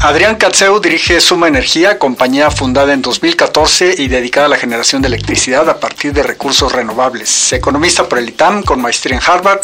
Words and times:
Adrián 0.00 0.36
Katzeu 0.36 0.78
dirige 0.78 1.20
Suma 1.20 1.48
Energía, 1.48 1.98
compañía 1.98 2.50
fundada 2.50 2.92
en 2.92 3.02
2014 3.02 3.94
y 3.98 4.08
dedicada 4.08 4.46
a 4.46 4.48
la 4.50 4.56
generación 4.56 5.00
de 5.00 5.08
electricidad 5.08 5.68
a 5.68 5.80
partir 5.80 6.12
de 6.12 6.22
recursos 6.22 6.72
renovables. 6.72 7.52
Economista 7.52 8.08
por 8.08 8.18
el 8.18 8.28
ITAM 8.28 8.62
con 8.62 8.80
maestría 8.80 9.16
en 9.16 9.22
Harvard. 9.26 9.60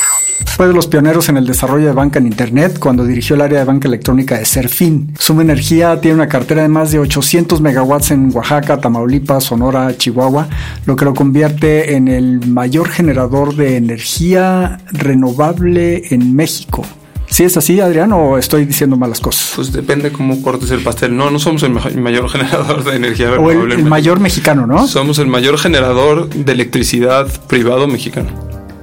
Fue 0.47 0.67
de 0.67 0.73
los 0.73 0.87
pioneros 0.87 1.29
en 1.29 1.37
el 1.37 1.47
desarrollo 1.47 1.87
de 1.87 1.93
banca 1.93 2.19
en 2.19 2.27
Internet 2.27 2.79
cuando 2.79 3.05
dirigió 3.05 3.37
el 3.37 3.43
área 3.43 3.61
de 3.61 3.65
banca 3.65 3.89
electrónica 3.89 4.39
de 4.39 4.45
Serfin. 4.47 5.15
Suma 5.19 5.43
Energía 5.43 6.01
tiene 6.01 6.17
una 6.17 6.29
cartera 6.29 6.63
de 6.63 6.69
más 6.69 6.91
de 6.91 6.99
800 6.99 7.61
megawatts 7.61 8.11
en 8.11 8.35
Oaxaca, 8.35 8.81
Tamaulipas, 8.81 9.45
Sonora, 9.45 9.97
Chihuahua, 9.97 10.49
lo 10.87 10.97
que 10.97 11.05
lo 11.05 11.15
convierte 11.15 11.95
en 11.95 12.09
el 12.09 12.47
mayor 12.47 12.89
generador 12.89 13.55
de 13.55 13.77
energía 13.77 14.79
renovable 14.93 16.03
en 16.11 16.35
México. 16.35 16.85
¿Sí 17.33 17.45
es 17.45 17.57
así, 17.57 17.81
Adrián, 17.81 18.13
o 18.13 18.37
estoy 18.37 18.67
diciendo 18.67 18.99
malas 18.99 19.19
cosas? 19.19 19.53
Pues 19.57 19.73
depende 19.73 20.13
cómo 20.13 20.43
cortes 20.43 20.71
el 20.71 20.83
pastel. 20.83 21.17
No, 21.17 21.31
no 21.31 21.39
somos 21.39 21.63
el 21.63 21.71
mayor 21.71 22.29
generador 22.29 22.85
de 22.85 22.95
energía 22.97 23.31
O 23.41 23.51
el, 23.51 23.85
mayor 23.87 24.21
mexicano, 24.21 24.67
¿no? 24.67 24.87
Somos 24.87 25.19
el 25.19 25.29
mayor 25.29 25.57
generador 25.57 26.29
de 26.29 26.53
electricidad 26.53 27.27
privado 27.47 27.89
mexicano. 27.89 28.29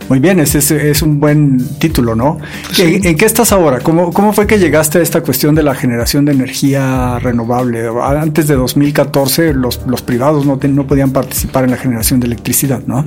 Muy 0.09 0.17
bien, 0.17 0.39
ese 0.39 0.89
es, 0.89 1.01
un 1.03 1.19
buen 1.19 1.59
título, 1.77 2.15
¿no? 2.15 2.39
¿En, 2.79 3.15
qué 3.15 3.25
estás 3.25 3.51
ahora? 3.51 3.81
¿Cómo, 3.81 4.11
¿Cómo 4.11 4.33
fue 4.33 4.47
que 4.47 4.57
llegaste 4.57 4.97
a 4.97 5.01
esta 5.03 5.21
cuestión 5.21 5.53
de 5.53 5.61
la 5.61 5.75
generación 5.75 6.25
de 6.25 6.31
energía 6.31 7.19
renovable? 7.19 7.87
Antes 8.01 8.47
de 8.47 8.55
2014 8.55 9.53
los, 9.53 9.81
los 9.85 10.01
privados 10.01 10.47
no, 10.47 10.59
no 10.59 10.87
podían 10.87 11.11
participar 11.11 11.65
en 11.65 11.69
la 11.69 11.77
generación 11.77 12.19
de 12.19 12.25
electricidad, 12.25 12.81
¿no? 12.87 13.05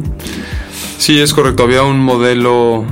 Sí, 0.99 1.19
es 1.19 1.35
correcto. 1.35 1.65
Había 1.65 1.83
un 1.83 1.99
modelo 1.99 2.87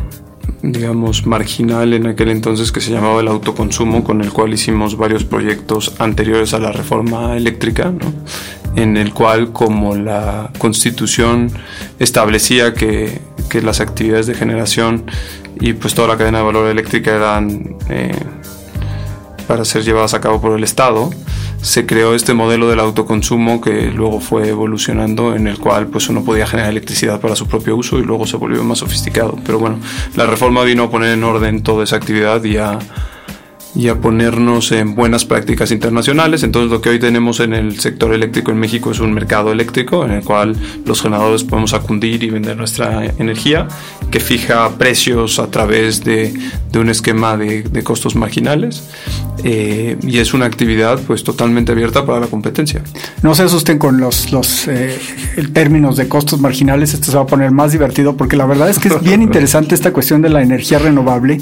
digamos, 0.63 1.27
marginal 1.27 1.95
en 1.95 2.07
aquel 2.07 2.31
entonces 2.31 2.73
que 2.73 2.81
se 2.81 2.91
llamaba 2.91 3.21
el 3.21 3.29
autoconsumo, 3.29 4.05
con 4.05 4.21
el 4.21 4.33
cual 4.33 4.53
hicimos 4.53 4.97
varios 4.97 5.25
proyectos 5.25 5.95
anteriores 5.99 6.55
a 6.55 6.59
la 6.59 6.73
reforma 6.73 7.37
eléctrica, 7.37 7.93
en 8.77 8.97
el 8.97 9.13
cual 9.13 9.53
como 9.53 9.97
la 9.97 10.51
constitución 10.59 11.51
establecía 11.99 12.75
que, 12.75 13.21
que, 13.49 13.63
las 13.63 13.81
actividades 13.81 14.27
de 14.27 14.35
generación 14.35 15.05
y 15.61 15.73
pues 15.73 15.95
toda 15.95 16.09
la 16.09 16.17
cadena 16.17 16.39
de 16.39 16.45
valor 16.45 16.69
eléctrica 16.69 17.15
eran 17.15 17.77
eh, 17.89 18.15
para 19.47 19.65
ser 19.65 19.83
llevadas 19.83 20.15
a 20.15 20.21
cabo 20.21 20.41
por 20.41 20.57
el 20.57 20.63
Estado, 20.63 21.11
se 21.63 21.87
creó 21.87 22.15
este 22.15 22.35
modelo 22.35 22.69
del 22.69 22.81
autoconsumo 22.81 23.61
que 23.61 23.91
luego 23.91 24.21
fue 24.21 24.49
evolucionando 24.49 25.35
en 25.35 25.47
el 25.47 25.59
cual 25.59 25.89
pues 25.89 26.09
uno 26.09 26.25
podía 26.25 26.47
generar 26.47 26.71
electricidad 26.71 27.21
para 27.21 27.37
su 27.37 27.47
propio 27.47 27.77
uso 27.77 27.99
y 27.99 28.03
luego 28.03 28.27
se 28.27 28.37
volvió 28.37 28.65
más 28.65 28.79
sofisticado. 28.79 29.37
Pero 29.45 29.59
bueno, 29.59 29.79
la 30.17 30.27
reforma 30.27 30.63
vino 30.65 30.85
a 30.85 30.91
poner 30.91 31.11
en 31.11 31.25
orden 31.25 31.63
toda 31.63 31.85
esa 31.85 31.97
actividad 31.97 32.43
y 32.45 32.57
a 32.57 32.79
y 33.75 33.89
a 33.89 34.01
ponernos 34.01 34.73
en 34.73 34.95
buenas 34.95 35.25
prácticas 35.25 35.71
internacionales. 35.71 36.43
Entonces 36.43 36.71
lo 36.71 36.81
que 36.81 36.91
hoy 36.91 36.99
tenemos 36.99 37.41
en 37.41 37.55
el 37.55 37.79
sector 37.79 38.13
eléctrico 38.13 38.51
en 38.51 38.59
México 38.59 38.91
es 38.91 39.01
un 39.01 39.13
mercado 39.13 39.53
eléctrico 39.53 40.05
en 40.05 40.13
el 40.13 40.25
cual 40.25 40.57
los 40.85 41.03
generadores 41.03 41.45
podemos 41.45 41.73
acundir 41.73 42.23
y 42.25 42.31
vender 42.31 42.57
nuestra 42.57 43.07
energía, 43.07 43.69
que 44.11 44.21
fija 44.21 44.77
precios 44.77 45.39
a 45.39 45.51
través 45.51 46.03
de, 46.05 46.35
de 46.73 46.79
un 46.79 46.89
esquema 46.89 47.37
de, 47.37 47.63
de 47.63 47.83
costos 47.83 48.17
marginales 48.17 48.83
eh, 49.45 49.97
y 50.03 50.19
es 50.19 50.35
una 50.35 50.47
actividad 50.47 50.99
pues 51.07 51.25
totalmente 51.25 51.73
abierta 51.73 52.05
para 52.05 52.21
la 52.21 52.27
competencia. 52.27 52.83
No 53.23 53.35
se 53.35 53.45
asusten 53.45 53.79
con 53.79 53.99
los, 53.99 54.33
los 54.33 54.67
eh, 54.69 54.99
términos 55.53 55.97
de 55.97 56.09
costos 56.09 56.41
marginales, 56.41 56.95
esto 56.95 57.11
se 57.11 57.17
va 57.17 57.23
a 57.23 57.27
poner 57.27 57.51
más 57.51 57.73
divertido 57.73 58.17
porque 58.17 58.37
la 58.37 58.47
verdad 58.47 58.69
es 58.69 58.79
que 58.79 58.89
es 58.89 59.01
bien 59.01 59.23
interesante 59.31 59.75
esta 59.75 59.93
cuestión 59.93 60.23
de 60.23 60.29
la 60.29 60.43
energía 60.43 60.79
renovable 60.79 61.39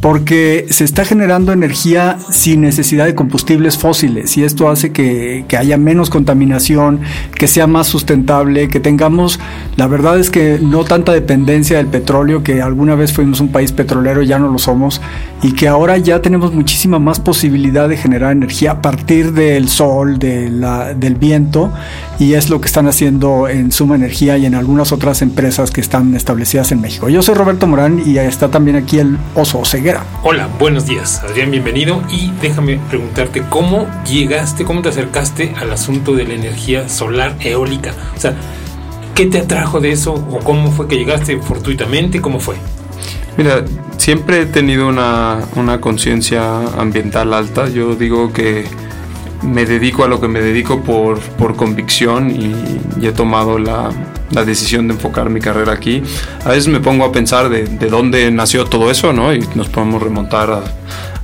porque 0.00 0.66
se 0.70 0.84
está 0.84 1.04
generando 1.04 1.52
energía 1.52 1.71
sin 1.74 2.60
necesidad 2.60 3.06
de 3.06 3.14
combustibles 3.14 3.78
fósiles 3.78 4.36
y 4.36 4.44
esto 4.44 4.68
hace 4.68 4.92
que, 4.92 5.44
que, 5.48 5.56
haya 5.56 5.76
menos 5.76 6.10
contaminación, 6.10 7.00
que 7.34 7.46
sea 7.46 7.66
más 7.66 7.86
sustentable, 7.86 8.68
que 8.68 8.80
tengamos, 8.80 9.40
la 9.76 9.86
verdad 9.86 10.18
es 10.18 10.30
que 10.30 10.58
no 10.60 10.84
tanta 10.84 11.12
dependencia 11.12 11.76
del 11.76 11.86
petróleo, 11.86 12.42
que 12.42 12.62
alguna 12.62 12.94
vez 12.94 13.12
fuimos 13.12 13.40
un 13.40 13.48
país 13.48 13.72
petrolero, 13.72 14.22
ya 14.22 14.38
no 14.38 14.48
lo 14.48 14.58
somos, 14.58 15.00
y 15.42 15.52
que 15.52 15.68
ahora 15.68 15.98
ya 15.98 16.22
tenemos 16.22 16.52
muchísima 16.52 16.98
más 16.98 17.20
posibilidad 17.20 17.88
de 17.88 17.96
generar 17.96 18.32
energía 18.32 18.72
a 18.72 18.82
partir 18.82 19.32
del 19.32 19.68
sol, 19.68 20.18
de 20.18 20.50
la, 20.50 20.94
del 20.94 21.14
viento, 21.16 21.72
y 22.22 22.34
es 22.34 22.50
lo 22.50 22.60
que 22.60 22.66
están 22.66 22.86
haciendo 22.86 23.48
en 23.48 23.72
Suma 23.72 23.96
Energía 23.96 24.38
y 24.38 24.46
en 24.46 24.54
algunas 24.54 24.92
otras 24.92 25.22
empresas 25.22 25.72
que 25.72 25.80
están 25.80 26.14
establecidas 26.14 26.70
en 26.70 26.80
México. 26.80 27.08
Yo 27.08 27.20
soy 27.20 27.34
Roberto 27.34 27.66
Morán 27.66 28.00
y 28.06 28.16
está 28.16 28.48
también 28.48 28.76
aquí 28.76 29.00
el 29.00 29.18
Oso 29.34 29.64
Ceguera. 29.64 30.04
Hola, 30.22 30.48
buenos 30.60 30.86
días, 30.86 31.20
Adrián, 31.24 31.50
bienvenido 31.50 32.00
y 32.12 32.30
déjame 32.40 32.78
preguntarte 32.88 33.42
cómo 33.50 33.88
llegaste, 34.08 34.64
cómo 34.64 34.82
te 34.82 34.90
acercaste 34.90 35.52
al 35.60 35.72
asunto 35.72 36.14
de 36.14 36.24
la 36.24 36.34
energía 36.34 36.88
solar 36.88 37.34
eólica. 37.40 37.92
O 38.16 38.20
sea, 38.20 38.36
¿qué 39.16 39.26
te 39.26 39.38
atrajo 39.38 39.80
de 39.80 39.90
eso 39.90 40.14
o 40.14 40.38
cómo 40.44 40.70
fue 40.70 40.86
que 40.86 40.96
llegaste 40.96 41.38
fortuitamente? 41.38 42.20
¿Cómo 42.20 42.38
fue? 42.38 42.54
Mira, 43.36 43.64
siempre 43.96 44.42
he 44.42 44.46
tenido 44.46 44.86
una, 44.86 45.40
una 45.56 45.80
conciencia 45.80 46.58
ambiental 46.78 47.34
alta. 47.34 47.68
Yo 47.68 47.96
digo 47.96 48.32
que 48.32 48.64
me 49.42 49.66
dedico 49.66 50.04
a 50.04 50.08
lo 50.08 50.20
que 50.20 50.28
me 50.28 50.40
dedico 50.40 50.82
por, 50.82 51.18
por 51.20 51.56
convicción 51.56 52.30
y, 52.30 52.54
he 53.04 53.12
tomado 53.12 53.58
la, 53.58 53.90
la, 54.30 54.44
decisión 54.44 54.86
de 54.86 54.94
enfocar 54.94 55.28
mi 55.28 55.40
carrera 55.40 55.72
aquí. 55.72 56.02
A 56.44 56.50
veces 56.50 56.68
me 56.68 56.78
pongo 56.78 57.04
a 57.04 57.10
pensar 57.10 57.48
de, 57.48 57.64
de 57.64 57.88
dónde 57.88 58.30
nació 58.30 58.64
todo 58.64 58.90
eso, 58.90 59.12
¿no? 59.12 59.34
Y 59.34 59.40
nos 59.54 59.68
podemos 59.68 60.00
remontar 60.00 60.62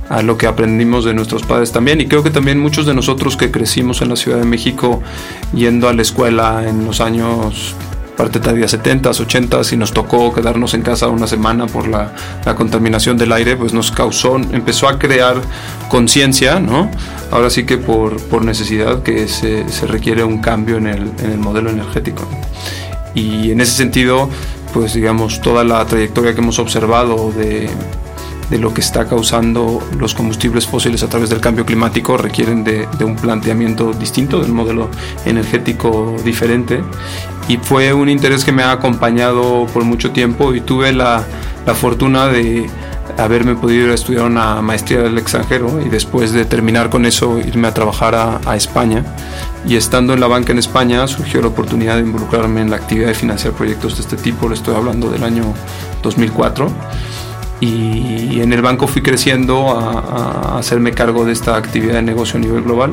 a 0.09 0.21
lo 0.23 0.37
que 0.37 0.47
aprendimos 0.47 1.05
de 1.05 1.13
nuestros 1.13 1.43
padres 1.43 1.71
también. 1.71 2.01
Y 2.01 2.07
creo 2.07 2.23
que 2.23 2.31
también 2.31 2.59
muchos 2.59 2.85
de 2.85 2.93
nosotros 2.93 3.37
que 3.37 3.51
crecimos 3.51 4.01
en 4.01 4.09
la 4.09 4.15
Ciudad 4.15 4.39
de 4.39 4.45
México 4.45 5.01
yendo 5.53 5.87
a 5.87 5.93
la 5.93 6.01
escuela 6.01 6.67
en 6.67 6.85
los 6.85 6.99
años 6.99 7.75
parte 8.19 8.39
de 8.39 8.65
70s, 8.65 9.25
80s 9.25 9.71
y 9.71 9.77
nos 9.77 9.93
tocó 9.93 10.33
quedarnos 10.33 10.73
en 10.73 10.81
casa 10.81 11.07
una 11.07 11.25
semana 11.25 11.67
por 11.67 11.87
la, 11.87 12.11
la 12.43 12.53
contaminación 12.53 13.17
del 13.17 13.31
aire, 13.31 13.55
pues 13.55 13.71
nos 13.71 13.91
causó, 13.91 14.35
empezó 14.35 14.89
a 14.89 14.99
crear 14.99 15.37
conciencia, 15.87 16.59
¿no? 16.59 16.91
Ahora 17.31 17.49
sí 17.49 17.65
que 17.65 17.77
por, 17.77 18.21
por 18.23 18.43
necesidad 18.43 19.03
que 19.03 19.29
se, 19.29 19.69
se, 19.69 19.87
requiere 19.87 20.25
un 20.25 20.39
cambio 20.39 20.75
en 20.75 20.87
el, 20.87 21.11
en 21.23 21.31
el 21.31 21.37
modelo 21.37 21.69
energético. 21.69 22.27
Y 23.15 23.51
en 23.51 23.61
ese 23.61 23.71
sentido, 23.71 24.29
pues 24.73 24.93
digamos, 24.93 25.39
toda 25.39 25.63
la 25.63 25.85
trayectoria 25.85 26.33
que 26.33 26.41
hemos 26.41 26.59
observado 26.59 27.31
de 27.31 27.69
de 28.49 28.57
lo 28.57 28.73
que 28.73 28.81
está 28.81 29.05
causando 29.05 29.79
los 29.97 30.13
combustibles 30.13 30.65
fósiles 30.65 31.03
a 31.03 31.07
través 31.07 31.29
del 31.29 31.39
cambio 31.39 31.65
climático 31.65 32.17
requieren 32.17 32.63
de, 32.63 32.87
un 33.03 33.15
planteamiento 33.15 33.93
distinto, 33.93 34.39
de 34.39 34.45
un 34.45 34.55
modelo 34.55 34.89
energético 35.25 36.15
diferente. 36.23 36.83
Y 37.47 37.57
fue 37.57 37.93
un 37.93 38.09
interés 38.09 38.43
que 38.43 38.51
me 38.51 38.63
ha 38.63 38.71
acompañado 38.71 39.65
por 39.67 39.83
mucho 39.83 40.11
tiempo 40.11 40.53
y 40.53 40.61
tuve 40.61 40.91
la, 40.93 41.23
la 41.65 41.73
fortuna 41.73 42.27
de 42.27 42.69
haberme 43.17 43.55
podido 43.55 43.85
ir 43.85 43.91
a 43.91 43.95
estudiar 43.95 44.25
una 44.25 44.61
maestría 44.61 45.01
del 45.01 45.17
extranjero 45.17 45.81
y 45.83 45.89
después 45.89 46.31
de 46.31 46.45
terminar 46.45 46.89
con 46.89 47.05
eso 47.05 47.39
irme 47.39 47.67
a 47.67 47.73
trabajar 47.73 48.13
a, 48.13 48.39
a, 48.45 48.55
España. 48.55 49.03
Y 49.65 49.75
estando 49.75 50.13
en 50.13 50.19
la 50.19 50.27
banca 50.27 50.51
en 50.51 50.59
España 50.59 51.07
surgió 51.07 51.41
la 51.41 51.47
oportunidad 51.47 51.95
de 51.95 52.01
involucrarme 52.01 52.61
en 52.61 52.69
la 52.69 52.77
actividad 52.77 53.07
de 53.07 53.15
financiar 53.15 53.53
proyectos 53.53 53.95
de 53.95 54.03
este 54.03 54.15
tipo, 54.15 54.47
le 54.47 54.55
estoy 54.55 54.75
hablando 54.75 55.09
del 55.09 55.23
año 55.23 55.43
2004 56.03 56.69
y 57.59 58.39
en 58.41 58.53
el 58.53 58.61
banco 58.61 58.87
fui 58.87 59.01
creciendo 59.01 59.77
a, 59.77 59.99
a, 59.99 60.57
hacerme 60.59 60.91
cargo 60.91 61.25
de 61.25 61.33
esta 61.33 61.57
actividad 61.57 61.95
de 61.95 62.01
negocio 62.01 62.37
a 62.37 62.41
nivel 62.41 62.63
global 62.63 62.91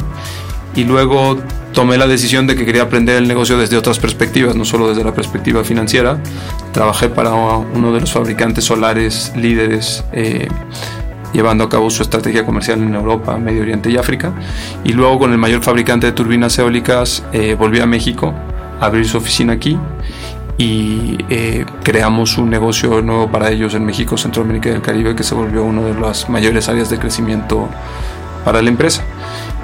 y 0.76 0.84
luego 0.84 1.38
tomé 1.72 1.96
la 1.96 2.06
decisión 2.06 2.46
de 2.46 2.54
que 2.54 2.64
quería 2.64 2.82
aprender 2.82 3.16
el 3.16 3.26
negocio 3.26 3.56
desde 3.58 3.76
otras 3.78 3.98
perspectivas, 3.98 4.54
no 4.54 4.64
solo 4.64 4.88
desde 4.88 5.02
la 5.02 5.14
perspectiva 5.14 5.64
financiera. 5.64 6.22
Trabajé 6.72 7.08
para 7.08 7.32
uno 7.32 7.92
de 7.92 8.00
los 8.00 8.12
fabricantes 8.12 8.64
solares 8.64 9.32
líderes 9.34 10.04
eh, 10.12 10.48
llevando 11.32 11.64
a 11.64 11.68
cabo 11.68 11.88
su 11.90 12.02
estrategia 12.02 12.44
comercial 12.44 12.82
en 12.82 12.94
Europa, 12.94 13.38
Medio 13.38 13.62
Oriente 13.62 13.90
y 13.90 13.96
África. 13.96 14.32
Y 14.84 14.92
luego 14.92 15.18
con 15.18 15.32
el 15.32 15.38
mayor 15.38 15.62
fabricante 15.62 16.06
de 16.06 16.12
turbinas 16.12 16.58
eólicas 16.58 17.24
eh, 17.32 17.56
volví 17.58 17.80
a 17.80 17.86
México 17.86 18.34
a 18.78 18.86
abrir 18.86 19.08
su 19.08 19.16
oficina 19.16 19.54
aquí 19.54 19.78
y 20.58 21.18
eh, 21.28 21.66
creamos 21.82 22.38
un 22.38 22.50
negocio 22.50 23.02
nuevo 23.02 23.30
para 23.30 23.50
ellos 23.50 23.74
en 23.74 23.84
México, 23.84 24.16
Centroamérica 24.16 24.70
y 24.70 24.72
el 24.72 24.82
Caribe 24.82 25.14
que 25.14 25.22
se 25.22 25.34
volvió 25.34 25.64
una 25.64 25.82
de 25.82 25.94
las 25.94 26.28
mayores 26.30 26.68
áreas 26.68 26.88
de 26.88 26.98
crecimiento 26.98 27.68
para 28.44 28.62
la 28.62 28.70
empresa. 28.70 29.04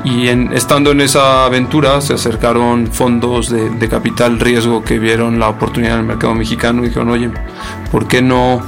Y 0.05 0.29
en, 0.29 0.53
estando 0.53 0.91
en 0.91 1.01
esa 1.01 1.45
aventura 1.47 2.01
se 2.01 2.15
acercaron 2.15 2.89
fondos 2.89 3.49
de, 3.49 3.71
de, 3.71 3.89
capital 3.89 4.41
riesgo 4.41 4.83
que 4.83 4.99
vieron 4.99 5.39
la 5.39 5.49
oportunidad 5.49 5.95
en 5.95 6.01
el 6.01 6.07
mercado 6.07 6.35
mexicano 6.35 6.83
y 6.83 6.89
dijeron, 6.89 7.11
oye, 7.11 7.31
¿por 7.93 8.09
qué 8.09 8.21
no 8.21 8.61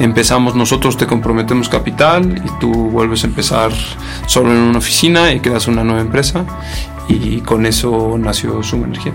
empezamos 0.00 0.56
nosotros, 0.56 0.96
te 0.96 1.06
comprometemos 1.06 1.68
capital 1.68 2.42
y 2.44 2.58
tú 2.58 2.72
vuelves 2.72 3.22
a 3.22 3.28
empezar 3.28 3.70
solo 4.26 4.50
en 4.50 4.58
una 4.58 4.78
oficina 4.78 5.32
y 5.32 5.40
creas 5.40 5.68
una 5.68 5.84
nueva 5.84 6.00
empresa 6.00 6.44
y 7.06 7.40
con 7.42 7.66
eso 7.66 8.16
nació 8.18 8.62
Suma 8.62 8.86
Energía 8.86 9.12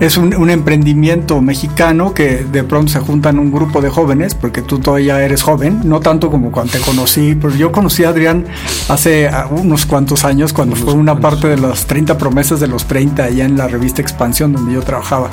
es 0.00 0.16
un, 0.16 0.48
emprendimiento 0.48 1.40
mexicano 1.42 2.14
que 2.14 2.44
de 2.44 2.64
pronto 2.64 2.92
se 2.92 3.00
juntan 3.00 3.38
un 3.38 3.50
grupo 3.50 3.80
de 3.80 3.90
jóvenes, 3.90 4.34
porque 4.34 4.62
tú 4.62 4.78
todavía 4.78 5.22
eres 5.22 5.42
joven, 5.42 5.80
no 5.84 6.00
tanto 6.00 6.30
como 6.30 6.52
cuando 6.52 6.72
te 6.72 6.80
conocí, 6.80 7.34
pero 7.34 7.54
yo 7.54 7.72
conocí 7.72 8.04
a 8.04 8.10
Adrián 8.10 8.46
hace 8.88 9.28
ah, 9.28 9.48
unos 9.50 9.86
cuantos 9.86 10.24
años, 10.24 10.52
cuando 10.52 10.76
fue 10.76 10.94
una 10.94 11.18
parte 11.18 11.48
de 11.48 11.56
las 11.56 11.86
30 11.86 12.16
promesas 12.16 12.60
de 12.60 12.68
los 12.68 12.86
30 12.86 13.24
allá 13.24 13.44
en 13.44 13.58
la 13.58 13.66
revista 13.66 14.00
Expansión 14.00 14.52
donde 14.52 14.72
yo 14.72 14.82
trabajaba. 14.82 15.30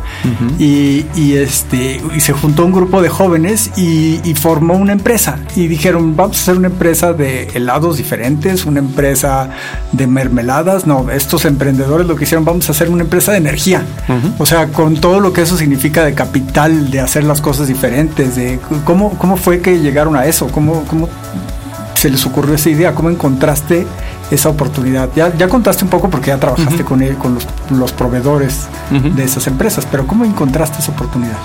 y, 0.60 1.06
este, 1.34 2.02
y 2.16 2.20
se 2.20 2.34
juntó 2.34 2.66
un 2.66 2.72
grupo 2.72 3.02
de 3.02 3.10
jóvenes 3.10 3.72
y, 3.78 4.20
y 4.24 4.34
formó 4.34 4.74
una 4.76 4.94
empresa. 4.94 5.38
Y 5.56 5.68
dijeron, 5.68 6.16
vamos 6.16 6.38
a 6.38 6.42
hacer 6.42 6.58
una 6.58 6.68
empresa 6.68 7.14
de 7.14 7.50
helados 7.54 7.98
diferentes, 7.98 8.66
una 8.66 8.80
empresa 8.80 9.50
de 9.92 10.08
mermeladas. 10.08 10.88
No, 10.88 11.10
estos 11.12 11.46
emprendedores 11.46 12.08
lo 12.08 12.16
que 12.16 12.24
hicieron, 12.24 12.46
vamos 12.46 12.68
a 12.70 12.72
hacer 12.72 12.90
una 12.90 13.04
empresa 13.04 13.32
de 13.32 13.38
energía. 13.38 13.84
O 14.38 14.46
sea, 14.46 14.55
con 14.74 14.96
todo 14.96 15.20
lo 15.20 15.34
que 15.34 15.42
eso 15.42 15.58
significa 15.58 16.04
de 16.04 16.14
capital, 16.14 16.90
de 16.92 17.00
hacer 17.02 17.24
las 17.24 17.42
cosas 17.42 17.68
diferentes, 17.68 18.36
de 18.36 18.60
cómo, 18.84 19.18
cómo 19.18 19.38
fue 19.38 19.62
que 19.62 19.80
llegaron 19.80 20.16
a 20.16 20.26
eso, 20.26 20.48
cómo, 20.48 20.84
cómo 20.86 21.10
se 21.96 22.10
les 22.10 22.26
ocurrió 22.26 22.56
esa 22.56 22.70
idea, 22.70 22.94
cómo 22.94 23.10
encontraste 23.10 23.86
esa 24.32 24.50
oportunidad. 24.50 25.10
Ya, 25.16 25.36
ya 25.36 25.48
contaste 25.48 25.84
un 25.84 25.90
poco 25.90 26.10
porque 26.10 26.28
ya 26.28 26.40
trabajaste 26.40 26.84
con, 26.84 27.02
él, 27.02 27.16
con 27.18 27.38
los, 27.78 27.92
proveedores 27.92 28.68
de 28.92 29.24
esas 29.24 29.48
empresas, 29.48 29.88
pero 29.90 30.06
¿cómo 30.08 30.26
encontraste 30.26 30.80
esa 30.80 30.92
oportunidad? 30.92 31.38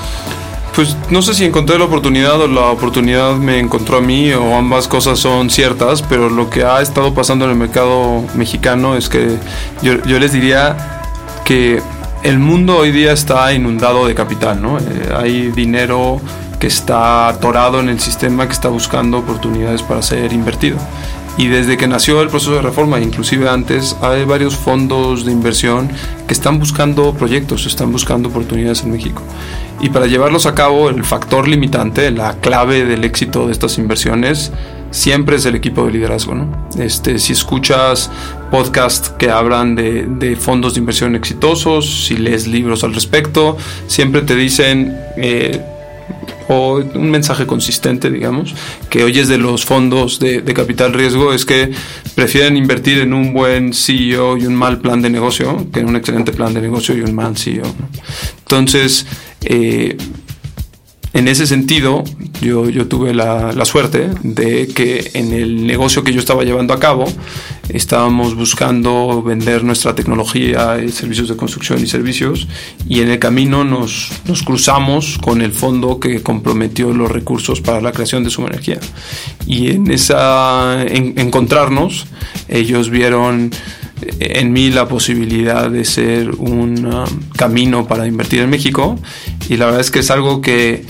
Pues 0.75 0.97
no 1.11 1.21
sé 1.21 1.35
si 1.35 1.45
encontré 1.45 1.79
la 1.79 1.85
oportunidad 1.85 2.41
o 2.41 2.47
la 2.47 2.67
oportunidad 2.67 3.35
me 3.35 3.59
encontró 3.59 3.99
a 3.99 4.01
mí 4.01 4.33
o 4.33 4.57
ambas 4.57 4.87
cosas 4.87 5.19
son 5.19 5.51
ciertas, 5.51 6.03
pero 6.03 6.31
lo 6.31 6.49
que 6.49 6.65
ha 6.65 6.81
estado 6.81 7.13
pasando 7.13 7.45
en 7.45 7.51
el 7.51 7.57
mercado 7.57 8.23
mexicano 8.35 8.97
es 8.97 9.09
que 9.09 9.37
yo, 9.83 10.03
yo 10.05 10.19
les 10.19 10.33
diría 10.33 11.03
que 11.45 11.83
el 12.23 12.39
mundo 12.39 12.77
hoy 12.77 12.93
día 12.93 13.13
está 13.13 13.53
inundado 13.53 14.07
de 14.07 14.15
capital, 14.15 14.61
¿no? 14.61 14.79
Eh, 14.79 14.83
hay 15.17 15.49
dinero 15.49 16.21
que 16.59 16.67
está 16.67 17.29
atorado 17.29 17.81
en 17.81 17.89
el 17.89 18.01
sistema 18.01 18.47
que 18.47 18.53
está 18.53 18.69
buscando 18.69 19.19
oportunidades 19.19 19.83
para 19.83 20.03
ser 20.03 20.33
invertido. 20.33 20.77
Y 21.39 21.47
desde 21.47 21.79
que 21.79 21.87
nació 21.87 22.21
el 22.21 22.29
proceso 22.29 22.53
de 22.53 22.63
reforma, 22.63 23.01
inclusive 23.01 23.49
antes, 23.49 23.97
hay 24.03 24.25
varios 24.25 24.57
fondos 24.57 25.25
de 25.25 25.33
inversión 25.33 25.91
que 26.27 26.35
están 26.35 26.59
buscando 26.59 27.15
proyectos, 27.15 27.65
están 27.65 27.93
buscando 27.93 28.29
oportunidades 28.29 28.83
en 28.83 28.93
México. 28.93 29.23
Y 29.81 29.89
para 29.89 30.07
llevarlos 30.07 30.45
a 30.45 30.55
cabo, 30.55 30.91
el 30.91 31.03
factor 31.03 31.49
limitante, 31.49 32.11
la 32.11 32.35
clave 32.35 32.85
del 32.85 33.05
éxito 33.05 33.47
de 33.47 33.53
estas 33.53 33.79
inversiones, 33.79 34.53
siempre 34.91 35.37
es 35.37 35.47
el 35.47 35.55
equipo 35.55 35.87
de 35.87 35.93
liderazgo. 35.93 36.35
¿no? 36.35 36.69
Este, 36.79 37.19
si 37.19 37.33
escuchas 37.33 38.11
podcasts 38.51 39.11
que 39.11 39.31
hablan 39.31 39.75
de, 39.75 40.37
fondos 40.39 40.75
de 40.75 40.81
inversión 40.81 41.15
exitosos, 41.15 42.07
si 42.07 42.17
lees 42.17 42.47
libros 42.47 42.85
al 42.85 42.95
respecto, 42.95 43.57
siempre 43.87 44.23
te 44.23 44.37
dicen... 44.37 44.97
Eh, 45.17 45.61
o 46.53 46.83
un 46.95 47.11
mensaje 47.13 47.47
consistente, 47.47 48.11
digamos, 48.11 48.57
que 48.89 49.05
oyes 49.05 49.29
de 49.29 49.39
los 49.39 49.65
fondos 49.65 50.19
de, 50.19 50.43
capital 50.53 50.93
riesgo 50.93 51.33
es 51.33 51.45
que 51.45 51.71
prefieren 52.17 52.57
invertir 52.57 52.99
en 52.99 53.15
un 53.15 53.33
buen 53.33 53.73
CEO 53.73 54.37
y 54.37 54.47
un 54.47 54.57
mal 54.57 54.81
plan 54.81 55.01
de 55.01 55.11
negocio 55.11 55.69
que 55.73 55.79
en 55.79 55.89
un 55.89 55.95
excelente 55.95 56.33
plan 56.33 56.53
de 56.53 56.61
negocio 56.61 56.97
y 56.97 57.03
un 57.03 57.15
mal 57.15 57.37
CEO. 57.37 57.73
Entonces, 58.41 59.07
eh, 59.43 59.97
en 61.13 61.27
ese 61.27 61.47
sentido, 61.47 62.05
yo, 62.41 62.71
yo 62.71 62.87
tuve 62.87 63.13
la, 63.13 63.53
la, 63.53 63.65
suerte 63.65 64.11
de 64.23 64.69
que 64.69 65.11
en 65.15 65.33
el 65.33 65.67
negocio 65.67 66.05
que 66.05 66.13
yo 66.13 66.21
estaba 66.21 66.45
llevando 66.45 66.73
a 66.73 66.79
cabo, 66.79 67.05
estábamos 67.69 68.37
buscando 68.37 69.21
vender 69.21 69.65
nuestra 69.65 69.95
tecnología, 69.95 70.77
servicios 70.93 71.29
de 71.29 71.37
construcción 71.37 71.83
y 71.83 71.89
servicios, 71.89 72.47
y 72.89 73.01
en 73.01 73.11
el 73.11 73.19
camino 73.19 73.65
nos, 73.65 74.13
nos 74.25 74.43
cruzamos 74.45 75.19
con 75.19 75.43
el 75.43 75.53
fondo 75.53 75.99
que 75.99 76.23
comprometió 76.23 76.93
los 76.93 77.11
recursos 77.11 77.61
para 77.61 77.81
la 77.81 77.91
creación 77.91 78.23
de 78.23 78.31
su 78.31 78.47
energía. 78.47 78.79
Y 79.47 79.71
en 79.73 79.91
esa 79.91 80.85
en, 80.87 81.19
encontrarnos, 81.19 82.07
ellos 82.49 82.89
vieron 82.89 83.51
en 84.19 84.53
mí 84.53 84.71
la 84.71 84.89
posibilidad 84.89 85.71
de 85.71 85.85
ser 85.85 86.31
un 86.31 86.87
um, 86.87 87.05
camino 87.37 87.87
para 87.87 88.07
invertir 88.07 88.41
en 88.41 88.49
México 88.51 88.99
y 89.49 89.57
la 89.57 89.67
verdad 89.67 89.81
es 89.81 89.91
que 89.91 89.99
es 89.99 90.11
algo 90.11 90.41
que 90.41 90.85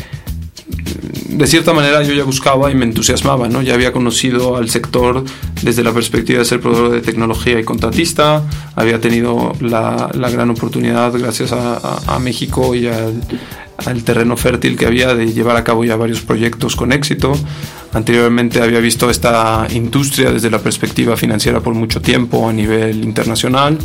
de 1.29 1.47
cierta 1.47 1.73
manera 1.73 2.03
yo 2.03 2.13
ya 2.13 2.25
buscaba 2.25 2.71
y 2.71 2.75
me 2.75 2.85
entusiasmaba, 2.85 3.49
¿no? 3.49 3.63
Ya 3.63 3.75
había 3.75 3.93
conocido 3.93 4.57
al 4.57 4.69
sector 4.69 5.25
desde 5.63 5.83
la 5.83 5.93
perspectiva 5.93 6.41
de 6.41 6.45
ser 6.45 6.61
proveedor 6.61 6.93
de 6.93 7.01
tecnología 7.01 7.59
y 7.59 7.65
contratista, 7.65 8.43
había 8.75 9.01
tenido 9.01 9.53
la, 9.61 10.11
gran 10.13 10.51
oportunidad 10.51 11.13
gracias 11.13 11.53
a, 11.53 12.19
México 12.21 12.75
y 12.75 12.87
al, 12.87 13.23
al 13.87 14.05
terreno 14.05 14.37
fértil 14.37 14.77
que 14.77 14.87
había 14.87 15.15
de 15.15 15.33
llevar 15.33 15.57
a 15.57 15.65
cabo 15.65 15.85
ya 15.85 15.97
varios 15.97 16.21
proyectos 16.21 16.77
con 16.77 16.93
éxito. 16.93 17.33
Anteriormente 17.93 18.61
había 18.61 18.79
visto 18.81 19.11
esta 19.11 19.67
industria 19.73 20.31
desde 20.31 20.51
la 20.51 20.61
perspectiva 20.61 21.17
financiera 21.17 21.61
por 21.61 21.75
mucho 21.75 22.01
tiempo 22.01 22.49
a 22.49 22.53
nivel 22.53 23.03
internacional. 23.03 23.79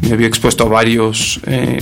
Me 0.00 0.12
había 0.12 0.26
expuesto 0.26 0.64
a 0.64 0.68
varios 0.68 1.40
eh, 1.46 1.78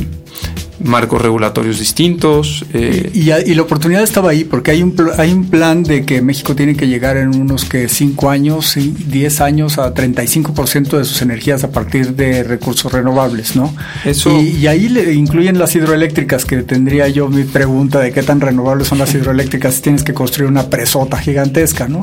marcos 0.85 1.21
regulatorios 1.21 1.79
distintos. 1.79 2.65
Eh. 2.73 3.11
Y, 3.15 3.55
la 3.55 3.63
oportunidad 3.63 4.03
estaba 4.03 4.31
ahí 4.31 4.45
porque 4.45 4.71
hay 4.71 4.83
un, 4.83 4.95
hay 5.19 5.33
un 5.33 5.49
plan 5.49 5.83
de 5.83 6.05
que 6.05 6.23
México 6.23 6.55
tiene 6.55 6.75
que 6.75 6.87
llegar 6.87 7.17
en 7.17 7.29
unos 7.35 7.65
que 7.65 7.89
5 7.89 8.31
años, 8.31 8.77
10 8.77 9.41
años 9.41 9.79
a 9.79 9.93
35% 9.93 10.99
de 10.99 11.05
sus 11.05 11.23
energías 11.23 11.65
a 11.65 11.71
partir 11.71 12.15
de 12.15 12.43
recursos 12.43 12.93
renovables, 12.93 13.57
¿no? 13.57 13.75
Eso. 14.05 14.41
Y, 14.41 14.67
ahí 14.67 14.89
le 14.89 15.13
incluyen 15.13 15.59
las 15.59 15.75
hidroeléctricas, 15.75 16.45
que 16.45 16.63
tendría 16.63 17.09
yo 17.09 17.29
mi 17.29 17.45
pregunta 17.45 18.01
de 18.01 18.13
qué 18.13 18.23
tan 18.23 18.41
renovables 18.41 18.89
son 18.89 18.99
las 18.99 19.15
hidroeléctricas 19.15 19.75
si 19.75 19.83
tienes 19.83 20.03
que 20.03 20.15
construir 20.15 20.51
una 20.51 20.69
presota 20.69 21.19
gigantesca, 21.19 21.89
¿no? 21.89 22.03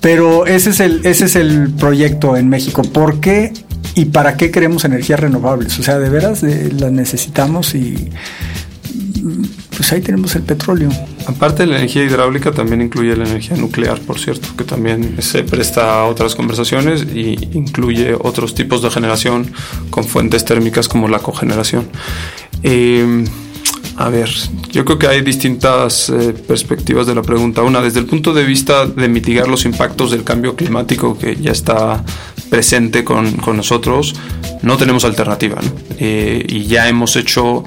Pero 0.00 0.46
ese 0.46 0.70
es 0.70 0.80
el, 0.80 1.00
ese 1.06 1.26
es 1.26 1.36
el 1.36 1.70
proyecto 1.70 2.36
en 2.36 2.48
México. 2.48 2.82
¿Por 2.82 3.20
qué 3.20 3.52
y 3.94 4.06
para 4.06 4.36
qué 4.36 4.50
queremos 4.50 4.84
energías 4.84 5.20
renovables? 5.20 5.78
O 5.78 5.82
sea, 5.82 5.98
de 5.98 6.08
veras 6.08 6.42
las 6.42 6.92
necesitamos 6.92 7.74
y 7.74 8.10
pues 9.76 9.92
ahí 9.92 10.00
tenemos 10.00 10.34
el 10.34 10.42
petróleo. 10.42 10.90
Aparte 11.26 11.62
de 11.62 11.68
la 11.68 11.76
energía 11.76 12.04
hidráulica, 12.04 12.52
también 12.52 12.82
incluye 12.82 13.16
la 13.16 13.24
energía 13.24 13.56
nuclear, 13.56 14.00
por 14.00 14.18
cierto, 14.18 14.48
que 14.56 14.64
también 14.64 15.16
se 15.22 15.44
presta 15.44 16.00
a 16.00 16.04
otras 16.06 16.34
conversaciones 16.34 17.02
y 17.14 17.38
incluye 17.52 18.14
otros 18.14 18.54
tipos 18.54 18.82
de 18.82 18.90
generación 18.90 19.52
con 19.90 20.04
fuentes 20.04 20.44
térmicas 20.44 20.88
como 20.88 21.08
la 21.08 21.20
cogeneración. 21.20 21.88
Eh, 22.62 23.24
a 23.96 24.08
ver, 24.08 24.30
yo 24.70 24.84
creo 24.84 24.98
que 24.98 25.06
hay 25.06 25.20
distintas 25.20 26.08
eh, 26.08 26.34
perspectivas 26.46 27.06
de 27.06 27.14
la 27.14 27.22
pregunta. 27.22 27.62
Una, 27.62 27.80
desde 27.80 28.00
el 28.00 28.06
punto 28.06 28.32
de 28.32 28.44
vista 28.44 28.86
de 28.86 29.08
mitigar 29.08 29.48
los 29.48 29.64
impactos 29.64 30.10
del 30.10 30.24
cambio 30.24 30.56
climático 30.56 31.18
que 31.18 31.36
ya 31.36 31.52
está 31.52 32.04
presente 32.52 33.02
con, 33.02 33.38
nosotros, 33.56 34.14
no 34.60 34.76
tenemos 34.76 35.06
alternativa. 35.06 35.58
Eh, 35.98 36.44
y 36.46 36.66
ya 36.66 36.86
hemos 36.86 37.16
hecho 37.16 37.64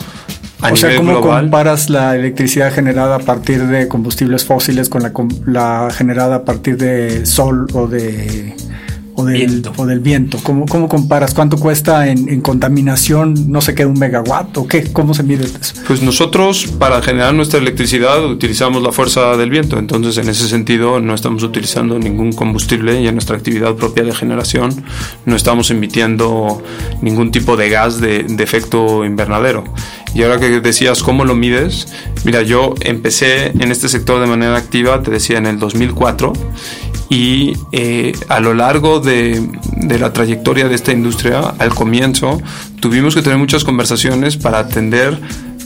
a 0.62 0.72
o 0.72 0.75
sea, 0.75 0.96
¿cómo 0.96 1.22
comparas 1.22 1.89
la 1.89 2.15
electricidad 2.15 2.72
generada 2.72 3.15
a 3.15 3.20
partir 3.20 3.65
de 3.65 3.88
combustibles 3.88 4.46
fósiles 4.46 4.88
con 4.88 5.01
la, 5.01 5.12
la 5.48 5.89
generada 5.89 6.36
a 6.36 6.46
partir 6.46 6.77
de 6.77 7.25
sol 7.25 7.65
o 7.74 7.88
de 7.88 8.56
o 9.15 9.25
del 9.25 9.38
viento. 9.38 9.74
O 9.77 9.86
del 9.86 10.00
viento. 10.00 10.39
¿Cómo, 10.43 10.65
¿Cómo, 10.65 10.89
comparas? 10.89 11.34
¿Cuánto 11.34 11.57
cuesta 11.57 12.07
en, 12.07 12.41
contaminación, 12.41 13.51
no 13.51 13.62
sé 13.62 13.74
qué, 13.74 13.86
un 13.86 13.98
megawatt 13.98 14.57
o 14.57 14.67
qué? 14.67 14.91
¿Cómo 14.91 15.13
se 15.13 15.24
mide 15.24 15.45
eso? 15.45 15.75
Pues 15.88 16.01
nosotros 16.01 16.67
para 16.77 17.01
generar 17.01 17.34
nuestra 17.34 17.60
electricidad 17.60 18.25
utilizamos 18.25 18.84
la 18.84 18.91
fuerza 18.91 19.38
del 19.38 19.50
viento, 19.50 19.79
entonces 19.79 20.17
en 20.17 20.29
ese 20.29 20.48
sentido 20.48 21.00
no 21.00 21.13
estamos 21.15 21.43
utilizando 21.43 21.98
ningún 21.98 22.34
combustible 22.34 23.01
y 23.01 23.07
en 23.07 23.15
nuestra 23.15 23.38
actividad 23.38 23.75
propia 23.75 24.03
de 24.03 24.13
generación 24.13 24.84
no 25.25 25.36
estamos 25.36 25.72
emitiendo 25.72 26.62
ningún 27.01 27.31
tipo 27.31 27.55
de 27.55 27.69
gas 27.69 28.01
de, 28.01 28.24
de 28.24 28.43
efecto 28.43 29.05
invernadero. 29.05 29.63
Y 30.13 30.24
ahora 30.24 30.39
que 30.39 30.62
decías 30.62 31.03
cómo 31.03 31.25
lo 31.25 31.36
mides, 31.36 31.88
mira, 32.24 32.41
yo 32.41 32.74
empecé 32.79 33.48
en 33.48 33.72
este 33.72 33.89
sector 33.89 34.22
de 34.22 34.27
manera 34.27 34.55
activa, 34.55 35.03
te 35.03 35.12
decía, 35.12 35.38
en 35.38 35.45
el 35.45 35.60
2004 35.60 36.31
y 37.10 37.54
eh, 37.72 38.14
a 38.30 38.40
lo 38.40 38.54
largo 38.54 39.00
de, 39.00 39.48
de, 39.78 40.00
la 40.00 40.12
trayectoria 40.12 40.68
de 40.68 40.76
esta 40.76 40.92
industria, 40.92 41.40
al 41.60 41.70
comienzo, 41.70 42.42
tuvimos 42.80 43.14
que 43.16 43.22
tener 43.22 43.38
muchas 43.38 43.64
conversaciones 43.64 44.38
para 44.38 44.60
atender 44.60 45.20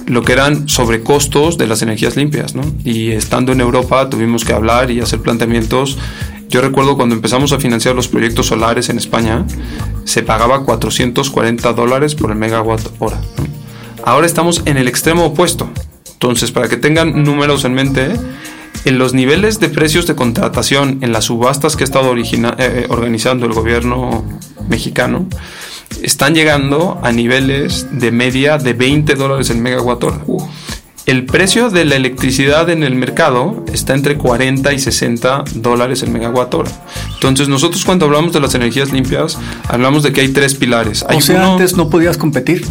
lo 0.10 0.24
que 0.24 0.34
eran 0.34 0.68
sobrecostos 0.68 1.58
de 1.58 1.68
las 1.68 1.82
energías 1.82 2.18
limpias. 2.18 2.56
¿no? 2.56 2.64
Y 2.84 3.12
estando 3.12 3.52
en 3.52 3.62
Europa 3.62 4.10
tuvimos 4.10 4.44
que 4.44 4.54
hablar 4.54 4.92
y 4.92 5.00
hacer 5.00 5.22
planteamientos. 5.22 5.98
Yo 6.50 6.62
recuerdo 6.62 6.98
cuando 6.98 7.16
empezamos 7.16 7.52
a 7.54 7.60
financiar 7.60 7.96
los 7.96 8.08
proyectos 8.08 8.48
solares 8.48 8.90
en 8.90 8.98
España, 8.98 9.46
se 10.06 10.24
pagaba 10.24 10.66
440 10.66 11.74
dólares 11.74 12.16
por 12.16 12.32
el 12.32 12.38
megawatt 12.38 12.88
hora. 12.98 13.22
Ahora 14.04 14.26
estamos 14.26 14.64
en 14.66 14.78
el 14.78 14.88
extremo 14.88 15.26
opuesto. 15.26 15.70
Entonces, 16.14 16.52
para 16.52 16.68
que 16.68 16.76
tengan 16.76 17.24
números 17.24 17.64
en 17.66 17.76
mente, 17.76 18.12
en 18.86 18.98
los 18.98 19.14
niveles 19.14 19.60
de 19.60 19.70
precios 19.70 20.08
de 20.08 20.16
contratación 20.16 21.00
en 21.02 21.12
las 21.12 21.26
subastas 21.26 21.76
que 21.76 21.84
ha 21.84 21.86
estado 21.86 22.14
eh, 22.16 22.86
organizando 22.90 23.46
el 23.46 23.54
gobierno 23.54 24.24
mexicano, 24.68 25.28
están 26.02 26.36
llegando 26.36 27.00
a 27.04 27.12
niveles 27.12 27.88
de 27.92 28.12
media 28.12 28.58
de 28.58 28.74
20 28.74 29.16
dólares 29.16 29.50
el 29.50 29.58
megawatt 29.58 30.04
hora. 30.04 30.20
El 31.06 31.26
precio 31.26 31.72
de 31.72 31.86
la 31.86 31.96
electricidad 31.96 32.70
en 32.70 32.84
el 32.84 32.94
mercado 32.94 33.66
está 33.74 33.96
entre 33.96 34.16
40 34.16 34.72
y 34.74 34.80
60 34.80 35.44
dólares 35.56 36.04
el 36.04 36.12
megawatt 36.12 36.54
hora. 36.54 36.72
Entonces 37.16 37.48
nosotros 37.48 37.84
cuando 37.84 38.06
hablamos 38.06 38.32
de 38.32 38.40
las 38.40 38.54
energías 38.54 38.92
limpias 38.92 39.38
hablamos 39.68 40.04
de 40.04 40.14
que 40.14 40.22
hay 40.22 40.30
tres 40.30 40.54
pilares. 40.54 41.04
o 41.04 41.20
sea, 41.20 41.54
antes 41.54 41.76
no 41.76 41.90
podías 41.90 42.18
competir. 42.18 42.64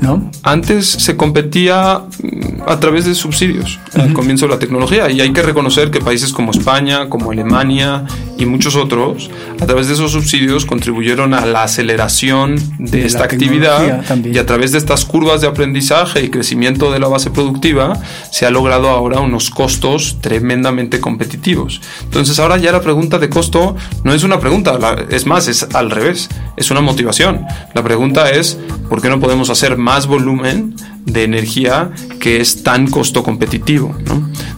¿No? 0.00 0.30
Antes 0.42 0.86
se 0.86 1.16
competía 1.16 2.02
mm, 2.22 2.62
a 2.66 2.80
través 2.80 3.04
de 3.04 3.14
subsidios 3.14 3.78
al 3.94 4.12
comienzo 4.12 4.46
de 4.46 4.52
la 4.52 4.58
tecnología 4.58 5.10
y 5.10 5.20
hay 5.20 5.32
que 5.32 5.42
reconocer 5.42 5.90
que 5.90 6.00
países 6.00 6.32
como 6.32 6.52
España, 6.52 7.08
como 7.08 7.30
Alemania 7.30 8.04
y 8.38 8.46
muchos 8.46 8.76
otros, 8.76 9.30
a 9.60 9.66
través 9.66 9.88
de 9.88 9.94
esos 9.94 10.12
subsidios 10.12 10.64
contribuyeron 10.64 11.34
a 11.34 11.44
la 11.44 11.64
aceleración 11.64 12.56
de, 12.78 13.04
esta 13.04 13.24
actividad 13.24 14.02
y 14.24 14.38
a 14.38 14.46
través 14.46 14.72
de 14.72 14.78
estas 14.78 15.04
curvas 15.04 15.42
de 15.42 15.48
aprendizaje 15.48 16.22
y 16.22 16.30
crecimiento 16.30 16.90
de 16.90 16.98
la 16.98 17.08
base 17.08 17.30
productiva 17.30 18.00
se 18.30 18.46
ha 18.46 18.50
logrado 18.50 18.88
ahora 18.88 19.20
unos 19.20 19.50
costos 19.50 20.18
tremendamente 20.20 21.00
competitivos. 21.00 21.80
Entonces 22.04 22.38
ahora 22.38 22.56
ya 22.56 22.72
la 22.72 22.80
pregunta 22.80 23.18
de 23.18 23.28
costo 23.28 23.76
no 24.04 24.14
es 24.14 24.22
una 24.22 24.40
pregunta, 24.40 24.78
es 25.10 25.26
más, 25.26 25.48
es 25.48 25.66
al 25.74 25.90
revés, 25.90 26.30
es 26.56 26.70
una 26.70 26.80
motivación. 26.80 27.44
La 27.74 27.82
pregunta 27.82 28.30
es, 28.30 28.58
¿por 28.88 29.02
qué 29.02 29.08
no 29.08 29.20
podemos 29.20 29.50
hacer 29.50 29.76
más 29.76 29.89
volumen 30.06 30.74
de 31.04 31.24
energía 31.24 31.90
que 32.18 32.40
es 32.40 32.62
tan 32.62 32.86
costo 32.88 33.22
competitivo? 33.22 33.94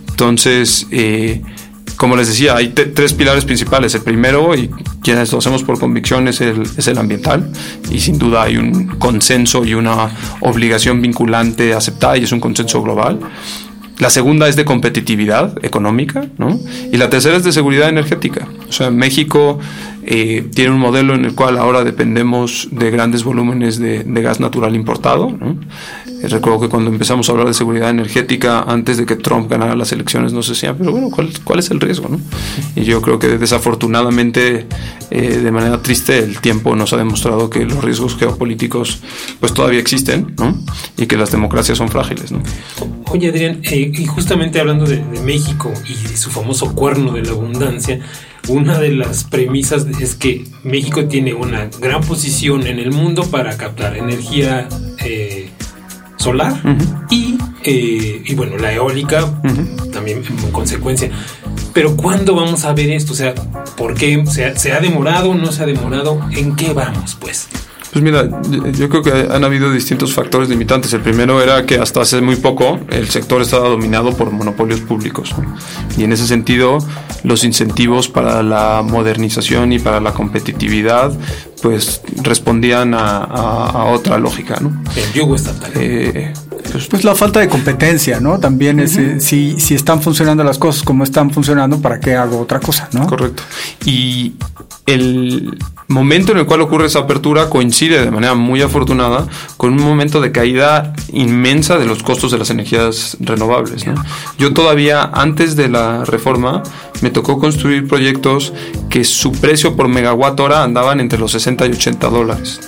Entonces, 0.08 0.86
eh, 0.90 1.42
como 1.96 2.16
les 2.16 2.28
decía, 2.28 2.56
hay 2.56 2.68
tres 2.68 3.12
pilares 3.12 3.44
principales. 3.44 3.94
El 3.94 4.02
primero, 4.02 4.54
y 4.56 4.68
quienes 5.02 5.30
lo 5.32 5.38
hacemos 5.38 5.62
por 5.62 5.78
convicción, 5.78 6.26
es 6.28 6.40
el, 6.40 6.62
es 6.62 6.88
el 6.88 6.98
ambiental. 6.98 7.50
Y 7.90 8.00
sin 8.00 8.18
duda 8.18 8.42
hay 8.42 8.56
un 8.56 8.88
consenso 8.98 9.64
y 9.64 9.74
una 9.74 10.10
obligación 10.40 11.00
vinculante 11.00 11.74
aceptada 11.74 12.16
y 12.18 12.24
es 12.24 12.32
un 12.32 12.40
consenso 12.40 12.82
global. 12.82 13.20
La 13.98 14.10
segunda 14.10 14.48
es 14.48 14.56
de 14.56 14.64
competitividad 14.64 15.64
económica, 15.64 16.26
¿no? 16.38 16.58
Y 16.92 16.96
la 16.96 17.08
tercera 17.08 17.36
es 17.36 17.44
de 17.44 17.52
seguridad 17.52 17.88
energética. 17.88 18.48
O 18.68 18.72
sea, 18.72 18.90
México 18.90 19.60
eh, 20.04 20.48
tiene 20.52 20.72
un 20.72 20.80
modelo 20.80 21.14
en 21.14 21.24
el 21.24 21.34
cual 21.34 21.56
ahora 21.58 21.84
dependemos 21.84 22.68
de 22.72 22.90
grandes 22.90 23.22
volúmenes 23.22 23.78
de, 23.78 24.02
gas 24.22 24.40
natural 24.40 24.74
importado. 24.74 25.30
¿no? 25.30 25.56
Eh, 26.06 26.28
recuerdo 26.28 26.60
que 26.60 26.68
cuando 26.68 26.90
empezamos 26.90 27.28
a 27.28 27.32
hablar 27.32 27.46
de 27.46 27.54
seguridad 27.54 27.90
energética, 27.90 28.62
antes 28.62 28.96
de 28.96 29.06
que 29.06 29.14
Trump 29.14 29.48
ganara 29.48 29.76
las 29.76 29.92
elecciones, 29.92 30.32
nos 30.32 30.48
decían, 30.48 30.76
pero 30.76 30.90
bueno, 30.90 31.10
¿cuál, 31.10 31.30
cuál 31.44 31.60
es 31.60 31.70
el 31.70 31.80
riesgo? 31.80 32.08
¿no? 32.08 32.20
Y 32.74 32.82
yo 32.82 33.00
creo 33.00 33.20
que 33.20 33.38
desafortunadamente, 33.38 34.66
eh, 35.10 35.20
de 35.38 35.50
manera 35.52 35.80
triste, 35.82 36.18
el 36.18 36.40
tiempo 36.40 36.74
nos 36.74 36.92
ha 36.92 36.96
demostrado 36.96 37.48
que 37.48 37.64
los 37.64 37.82
riesgos 37.84 38.16
geopolíticos 38.16 39.00
pues 39.38 39.54
todavía 39.54 39.78
existen 39.78 40.34
¿no? 40.36 40.58
y 40.96 41.06
que 41.06 41.16
las 41.16 41.30
democracias 41.30 41.78
son 41.78 41.88
frágiles. 41.88 42.32
Oye, 43.10 43.28
Adrián, 43.28 43.60
y 43.70 44.06
justamente 44.06 44.58
hablando 44.58 44.84
de, 44.84 44.96
de 44.96 45.20
México 45.20 45.72
y 45.88 46.08
de 46.08 46.16
su 46.16 46.30
famoso 46.30 46.74
cuerno 46.74 47.12
de 47.12 47.22
la 47.22 47.30
abundancia, 47.30 48.00
una 48.48 48.78
de 48.78 48.90
las 48.90 49.24
premisas 49.24 49.86
es 50.00 50.14
que 50.14 50.44
México 50.64 51.06
tiene 51.06 51.34
una 51.34 51.68
gran 51.80 52.02
posición 52.02 52.66
en 52.66 52.78
el 52.78 52.90
mundo 52.90 53.24
para 53.30 53.56
captar 53.56 53.96
energía 53.96 54.68
eh, 55.04 55.48
solar 56.16 56.60
eh, 57.64 58.22
y, 58.24 58.34
bueno, 58.34 58.56
la 58.56 58.72
eólica 58.72 59.40
también 59.92 60.22
en 60.26 60.50
consecuencia. 60.50 61.10
Pero 61.72 61.96
¿cuándo 61.96 62.34
vamos 62.34 62.64
a 62.64 62.72
ver 62.72 62.90
esto? 62.90 63.12
O 63.12 63.16
sea, 63.16 63.34
¿por 63.76 63.94
qué? 63.94 64.24
¿Se 64.26 64.58
¿Se 64.58 64.72
ha 64.72 64.80
demorado? 64.80 65.34
¿No 65.34 65.52
se 65.52 65.62
ha 65.62 65.66
demorado? 65.66 66.20
¿En 66.32 66.56
qué 66.56 66.72
vamos, 66.72 67.16
pues? 67.20 67.48
Pues 67.92 68.02
mira, 68.02 68.26
yo 68.72 68.88
creo 68.88 69.02
que 69.02 69.10
han 69.30 69.44
habido 69.44 69.70
distintos 69.70 70.14
factores 70.14 70.48
limitantes. 70.48 70.94
El 70.94 71.02
primero 71.02 71.42
era 71.42 71.66
que 71.66 71.76
hasta 71.76 72.00
hace 72.00 72.22
muy 72.22 72.36
poco 72.36 72.80
el 72.88 73.10
sector 73.10 73.42
estaba 73.42 73.68
dominado 73.68 74.16
por 74.16 74.30
monopolios 74.30 74.80
públicos. 74.80 75.34
Y 75.98 76.04
en 76.04 76.12
ese 76.12 76.26
sentido, 76.26 76.78
los 77.22 77.44
incentivos 77.44 78.08
para 78.08 78.42
la 78.42 78.82
modernización 78.82 79.72
y 79.72 79.78
para 79.78 80.00
la 80.00 80.14
competitividad 80.14 81.12
pues 81.60 82.00
respondían 82.22 82.94
a, 82.94 83.84
otra 83.92 84.16
lógica. 84.18 84.58
¿no? 84.60 84.82
El 84.96 85.12
yugo 85.12 85.36
estatal. 85.36 85.70
Eh, 85.74 86.32
pues, 86.72 86.86
pues, 86.86 87.04
la 87.04 87.14
falta 87.14 87.40
de 87.40 87.48
competencia, 87.48 88.20
¿no? 88.20 88.40
También 88.40 88.80
es, 88.80 88.96
eh, 88.96 89.20
si, 89.20 89.60
si 89.60 89.74
están 89.74 90.00
funcionando 90.00 90.42
las 90.42 90.58
cosas 90.58 90.82
como 90.82 91.04
están 91.04 91.30
funcionando, 91.30 91.80
¿para 91.80 92.00
qué 92.00 92.16
hago 92.16 92.40
otra 92.40 92.58
cosa, 92.58 92.88
no? 92.92 93.06
Correcto. 93.06 93.42
Y 93.84 94.32
el 94.86 95.58
momento 95.88 96.32
en 96.32 96.38
el 96.38 96.46
cual 96.46 96.60
ocurre 96.60 96.86
esa 96.86 97.00
apertura 97.00 97.50
coincide 97.50 98.04
de 98.04 98.10
manera 98.10 98.34
muy 98.34 98.62
afortunada 98.62 99.26
con 99.56 99.72
un 99.72 99.82
momento 99.82 100.20
de 100.20 100.32
caída 100.32 100.92
inmensa 101.12 101.78
de 101.78 101.86
los 101.86 102.02
costos 102.02 102.30
de 102.30 102.38
las 102.38 102.50
energías 102.50 103.16
renovables. 103.20 103.86
¿no? 103.86 103.94
Yo 104.38 104.52
todavía 104.52 105.02
antes 105.12 105.56
de 105.56 105.68
la 105.68 106.04
reforma 106.04 106.62
me 107.00 107.10
tocó 107.10 107.38
construir 107.38 107.88
proyectos 107.88 108.52
que 108.88 109.04
su 109.04 109.32
precio 109.32 109.76
por 109.76 109.88
megawatt 109.88 110.38
hora 110.40 110.62
andaban 110.62 111.00
entre 111.00 111.18
los 111.18 111.32
60 111.32 111.66
y 111.66 111.72
80 111.72 112.08
dólares. 112.08 112.60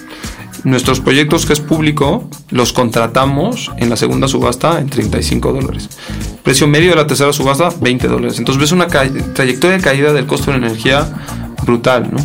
Nuestros 0.65 1.01
proyectos 1.01 1.45
que 1.45 1.53
es 1.53 1.61
público 1.61 2.29
los 2.49 2.73
contratamos 2.73 3.71
en 3.77 3.91
la 3.91 3.97
segunda 3.97 4.29
subasta 4.29 4.81
en 4.81 4.89
35 4.89 5.53
dólares. 5.53 5.91
Precio 6.43 6.67
medio 6.67 6.91
de 6.91 6.97
la 6.97 7.07
tercera 7.07 7.35
subasta 7.35 7.69
20 7.81 8.09
dólares. 8.09 8.39
Entonces 8.39 8.61
ves 8.61 8.73
una 8.73 8.87
trayectoria 8.87 9.77
de 9.77 9.83
caída 9.83 10.15
del 10.15 10.27
costo 10.27 10.51
de 10.51 10.59
la 10.59 10.67
energía 10.67 11.07
brutal, 11.67 12.09
¿no? 12.11 12.19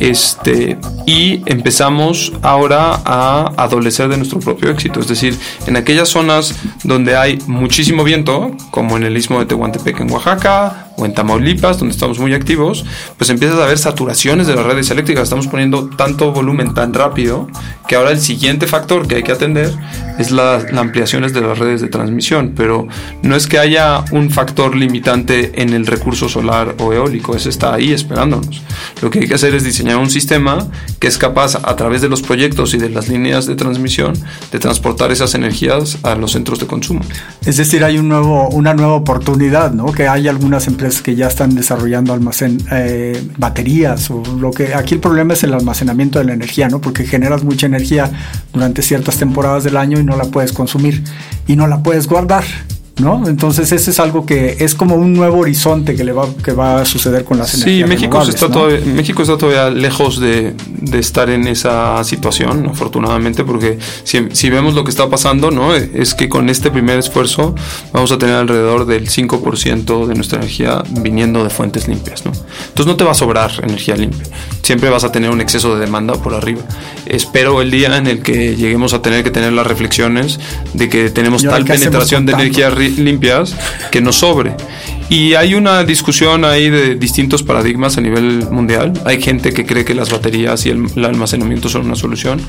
Este, 0.00 0.78
y 1.06 1.42
empezamos 1.44 2.32
ahora 2.40 3.00
a 3.04 3.52
adolecer 3.56 4.08
de 4.08 4.16
nuestro 4.16 4.40
propio 4.40 4.70
éxito. 4.70 4.98
Es 4.98 5.08
decir, 5.08 5.38
en 5.66 5.76
aquellas 5.76 6.08
zonas 6.08 6.54
donde 6.84 7.16
hay 7.16 7.38
muchísimo 7.46 8.02
viento, 8.02 8.50
como 8.70 8.96
en 8.96 9.04
el 9.04 9.16
istmo 9.16 9.38
de 9.38 9.46
Tehuantepec 9.46 10.00
en 10.00 10.10
Oaxaca 10.10 10.88
o 10.96 11.04
en 11.04 11.12
Tamaulipas, 11.12 11.78
donde 11.78 11.92
estamos 11.92 12.18
muy 12.18 12.32
activos, 12.32 12.84
pues 13.18 13.28
empiezas 13.28 13.58
a 13.58 13.66
ver 13.66 13.76
saturaciones 13.76 14.46
de 14.46 14.56
las 14.56 14.64
redes 14.64 14.90
eléctricas. 14.90 15.24
Estamos 15.24 15.46
poniendo 15.48 15.90
tanto 15.90 16.32
volumen 16.32 16.72
tan 16.72 16.94
rápido 16.94 17.48
que 17.90 17.96
ahora 17.96 18.12
el 18.12 18.20
siguiente 18.20 18.68
factor 18.68 19.08
que 19.08 19.16
hay 19.16 19.24
que 19.24 19.32
atender 19.32 19.74
es 20.16 20.30
las 20.30 20.70
la 20.70 20.80
ampliaciones 20.80 21.32
de 21.32 21.40
las 21.40 21.58
redes 21.58 21.80
de 21.80 21.88
transmisión. 21.88 22.52
Pero 22.54 22.86
no 23.24 23.34
es 23.34 23.48
que 23.48 23.58
haya 23.58 24.04
un 24.12 24.30
factor 24.30 24.76
limitante 24.76 25.60
en 25.60 25.72
el 25.72 25.88
recurso 25.88 26.28
solar 26.28 26.76
o 26.78 26.92
eólico, 26.92 27.34
ese 27.34 27.48
está 27.48 27.74
ahí 27.74 27.92
esperándonos. 27.92 28.62
Lo 29.02 29.10
que 29.10 29.18
hay 29.18 29.26
que 29.26 29.34
hacer 29.34 29.56
es 29.56 29.64
diseñar 29.64 29.96
un 29.96 30.08
sistema 30.08 30.68
que 31.00 31.08
es 31.08 31.18
capaz 31.18 31.56
a 31.56 31.74
través 31.74 32.00
de 32.00 32.08
los 32.08 32.22
proyectos 32.22 32.74
y 32.74 32.78
de 32.78 32.90
las 32.90 33.08
líneas 33.08 33.46
de 33.46 33.56
transmisión 33.56 34.12
de 34.52 34.60
transportar 34.60 35.10
esas 35.10 35.34
energías 35.34 35.98
a 36.04 36.14
los 36.14 36.30
centros 36.30 36.60
de 36.60 36.68
consumo. 36.68 37.00
Es 37.44 37.56
decir, 37.56 37.82
hay 37.82 37.98
un 37.98 38.08
nuevo, 38.08 38.50
una 38.50 38.72
nueva 38.72 38.92
oportunidad, 38.92 39.72
¿no? 39.72 39.86
Que 39.86 40.06
hay 40.06 40.28
algunas 40.28 40.68
empresas 40.68 41.02
que 41.02 41.16
ya 41.16 41.26
están 41.26 41.56
desarrollando 41.56 42.12
almacén, 42.12 42.58
eh, 42.70 43.20
baterías 43.36 44.12
o 44.12 44.22
lo 44.38 44.52
que 44.52 44.74
aquí 44.74 44.94
el 44.94 45.00
problema 45.00 45.34
es 45.34 45.42
el 45.42 45.54
almacenamiento 45.54 46.20
de 46.20 46.26
la 46.26 46.34
energía, 46.34 46.68
¿no? 46.68 46.80
Porque 46.80 47.04
generas 47.04 47.42
mucha 47.42 47.66
energía 47.66 47.79
durante 48.52 48.82
ciertas 48.82 49.16
temporadas 49.16 49.64
del 49.64 49.76
año 49.76 49.98
y 49.98 50.04
no 50.04 50.16
la 50.16 50.24
puedes 50.24 50.52
consumir 50.52 51.02
y 51.46 51.56
no 51.56 51.66
la 51.66 51.82
puedes 51.82 52.06
guardar. 52.06 52.44
¿no? 53.00 53.26
Entonces 53.26 53.72
ese 53.72 53.90
es 53.90 53.98
algo 53.98 54.26
que 54.26 54.56
es 54.60 54.74
como 54.74 54.94
un 54.94 55.14
nuevo 55.14 55.38
horizonte 55.38 55.96
que 55.96 56.04
le 56.04 56.12
va, 56.12 56.28
que 56.44 56.52
va 56.52 56.82
a 56.82 56.84
suceder 56.84 57.24
con 57.24 57.38
las 57.38 57.54
energías. 57.54 57.88
Sí, 57.88 57.94
México 57.94 58.22
está, 58.22 58.48
todavía, 58.48 58.80
México 58.84 59.22
está 59.22 59.36
todavía 59.36 59.70
lejos 59.70 60.20
de, 60.20 60.54
de, 60.66 60.98
estar 60.98 61.30
en 61.30 61.46
esa 61.48 62.02
situación, 62.04 62.68
afortunadamente, 62.68 63.44
porque 63.44 63.78
si, 64.04 64.28
si, 64.32 64.50
vemos 64.50 64.74
lo 64.74 64.84
que 64.84 64.90
está 64.90 65.08
pasando, 65.08 65.50
¿no? 65.50 65.74
Es 65.74 66.14
que 66.14 66.28
con 66.28 66.48
este 66.48 66.70
primer 66.70 66.98
esfuerzo 66.98 67.54
vamos 67.92 68.12
a 68.12 68.18
tener 68.18 68.34
alrededor 68.34 68.86
del 68.86 69.08
5% 69.08 70.06
de 70.06 70.14
nuestra 70.14 70.38
energía 70.38 70.82
viniendo 70.90 71.42
de 71.42 71.50
fuentes 71.50 71.88
limpias, 71.88 72.24
¿no? 72.24 72.32
Entonces 72.32 72.86
no 72.86 72.96
te 72.96 73.04
va 73.04 73.12
a 73.12 73.14
sobrar 73.14 73.50
energía 73.62 73.96
limpia. 73.96 74.26
Siempre 74.70 74.88
vas 74.88 75.02
a 75.02 75.10
tener 75.10 75.30
un 75.30 75.40
exceso 75.40 75.74
de 75.74 75.80
demanda 75.80 76.14
por 76.14 76.32
arriba. 76.32 76.60
Espero 77.04 77.60
el 77.60 77.72
día 77.72 77.96
en 77.96 78.06
el 78.06 78.22
que 78.22 78.54
lleguemos 78.54 78.94
a 78.94 79.02
tener 79.02 79.24
que 79.24 79.32
tener 79.32 79.52
las 79.52 79.66
reflexiones 79.66 80.38
de 80.74 80.88
que 80.88 81.10
tenemos 81.10 81.42
tal 81.42 81.64
penetración 81.64 82.24
de 82.24 82.34
energía 82.34 82.70
limpias 82.70 83.56
que 83.90 84.00
nos 84.00 84.14
sobre. 84.14 84.54
Y 85.08 85.34
hay 85.34 85.54
una 85.54 85.82
discusión 85.82 86.44
ahí 86.44 86.70
de 86.70 86.94
distintos 86.94 87.42
paradigmas 87.42 87.98
a 87.98 88.00
nivel 88.00 88.48
mundial. 88.48 88.92
Hay 89.04 89.20
gente 89.20 89.52
que 89.52 89.66
cree 89.66 89.84
que 89.84 89.92
las 89.92 90.12
baterías 90.12 90.64
y 90.66 90.68
el, 90.68 91.04
almacenamiento 91.04 91.68
son 91.68 91.86
una 91.86 91.96
solución. 91.96 92.40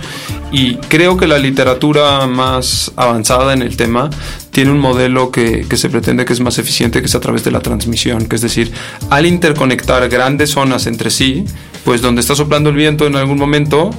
Y 0.51 0.75
creo 0.75 1.17
que 1.17 1.25
la 1.25 1.39
literatura 1.39 2.27
más 2.27 2.91
avanzada 2.97 3.53
en 3.53 3.63
el 3.63 3.77
tema 3.77 4.11
tiene 4.51 4.69
un 4.69 4.77
modelo 4.77 5.31
que, 5.31 5.65
que 5.67 5.75
se 5.75 5.89
pretende 5.89 6.23
que 6.23 6.33
es 6.33 6.39
más 6.39 6.59
eficiente, 6.59 6.99
que 6.99 7.07
es 7.07 7.15
a 7.15 7.19
través 7.19 7.43
de 7.43 7.49
la 7.49 7.61
transmisión. 7.61 8.27
Que 8.27 8.35
es 8.35 8.43
decir, 8.43 8.71
al 9.09 9.25
interconectar 9.25 10.07
grandes 10.07 10.51
zonas 10.51 10.85
entre 10.85 11.09
sí, 11.09 11.45
pues 11.83 12.01
donde 12.01 12.21
está 12.21 12.35
soplando 12.35 12.69
el 12.69 12.75
viento 12.75 13.07
en 13.07 13.15
algún 13.15 13.38
momento, 13.38 13.91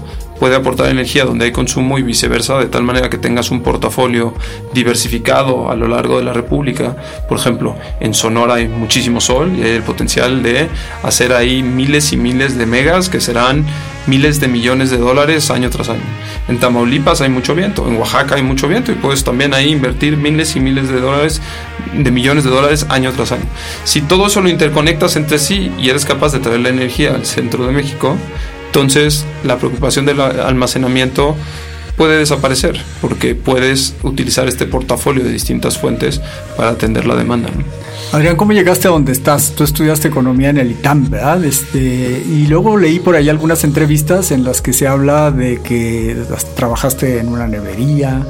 puede 0.42 0.56
aportar 0.56 0.88
energía 0.88 1.24
donde 1.24 1.44
hay 1.44 1.52
consumo 1.52 1.98
y 1.98 2.02
viceversa, 2.02 2.58
de 2.58 2.66
tal 2.66 2.82
manera 2.82 3.08
que 3.08 3.16
tengas 3.16 3.52
un 3.52 3.62
portafolio 3.62 4.34
diversificado 4.74 5.70
a 5.70 5.76
lo 5.76 5.86
largo 5.86 6.18
de 6.18 6.24
la 6.24 6.32
República. 6.32 6.96
Por 7.28 7.38
ejemplo, 7.38 7.76
en 8.00 8.12
Sonora 8.12 8.54
hay 8.54 8.66
muchísimo 8.66 9.20
sol 9.20 9.52
y 9.56 9.62
hay 9.62 9.70
el 9.70 9.84
potencial 9.84 10.42
de 10.42 10.68
hacer 11.04 11.32
ahí 11.32 11.62
miles 11.62 12.12
y 12.12 12.16
miles 12.16 12.58
de 12.58 12.66
megas 12.66 13.08
que 13.08 13.20
serán 13.20 13.64
miles 14.08 14.40
de 14.40 14.48
millones 14.48 14.90
de 14.90 14.98
dólares 14.98 15.48
año 15.52 15.70
tras 15.70 15.90
año. 15.90 16.02
En 16.48 16.58
Tamaulipas 16.58 17.20
hay 17.20 17.28
mucho 17.28 17.54
viento, 17.54 17.86
en 17.86 17.96
Oaxaca 17.96 18.34
hay 18.34 18.42
mucho 18.42 18.66
viento 18.66 18.90
y 18.90 18.96
puedes 18.96 19.22
también 19.22 19.54
ahí 19.54 19.70
invertir 19.70 20.16
miles 20.16 20.56
y 20.56 20.60
miles 20.60 20.88
de 20.88 21.00
dólares, 21.00 21.40
de 21.92 22.10
millones 22.10 22.42
de 22.42 22.50
dólares 22.50 22.84
año 22.88 23.12
tras 23.12 23.30
año. 23.30 23.46
Si 23.84 24.00
todo 24.00 24.26
eso 24.26 24.40
lo 24.40 24.48
interconectas 24.48 25.14
entre 25.14 25.38
sí 25.38 25.70
y 25.78 25.88
eres 25.88 26.04
capaz 26.04 26.32
de 26.32 26.40
traer 26.40 26.58
la 26.58 26.70
energía 26.70 27.14
al 27.14 27.26
centro 27.26 27.64
de 27.64 27.72
México, 27.72 28.16
entonces 28.72 29.26
la 29.44 29.58
preocupación 29.58 30.06
del 30.06 30.18
almacenamiento 30.18 31.36
puede 31.98 32.16
desaparecer 32.16 32.80
porque 33.02 33.34
puedes 33.34 33.94
utilizar 34.02 34.48
este 34.48 34.64
portafolio 34.64 35.22
de 35.22 35.30
distintas 35.30 35.76
fuentes 35.76 36.22
para 36.56 36.70
atender 36.70 37.04
la 37.04 37.14
demanda. 37.14 37.50
Adrián, 38.12 38.36
¿cómo 38.36 38.54
llegaste 38.54 38.88
a 38.88 38.92
donde 38.92 39.12
estás? 39.12 39.52
Tú 39.54 39.64
estudiaste 39.64 40.08
economía 40.08 40.48
en 40.48 40.56
el 40.56 40.70
ITAM, 40.70 41.10
¿verdad? 41.10 41.44
Este, 41.44 41.78
y 42.26 42.46
luego 42.46 42.78
leí 42.78 42.98
por 42.98 43.14
ahí 43.14 43.28
algunas 43.28 43.62
entrevistas 43.62 44.30
en 44.30 44.42
las 44.42 44.62
que 44.62 44.72
se 44.72 44.88
habla 44.88 45.30
de 45.30 45.60
que 45.60 46.16
trabajaste 46.56 47.18
en 47.18 47.28
una 47.28 47.46
nevería, 47.46 48.26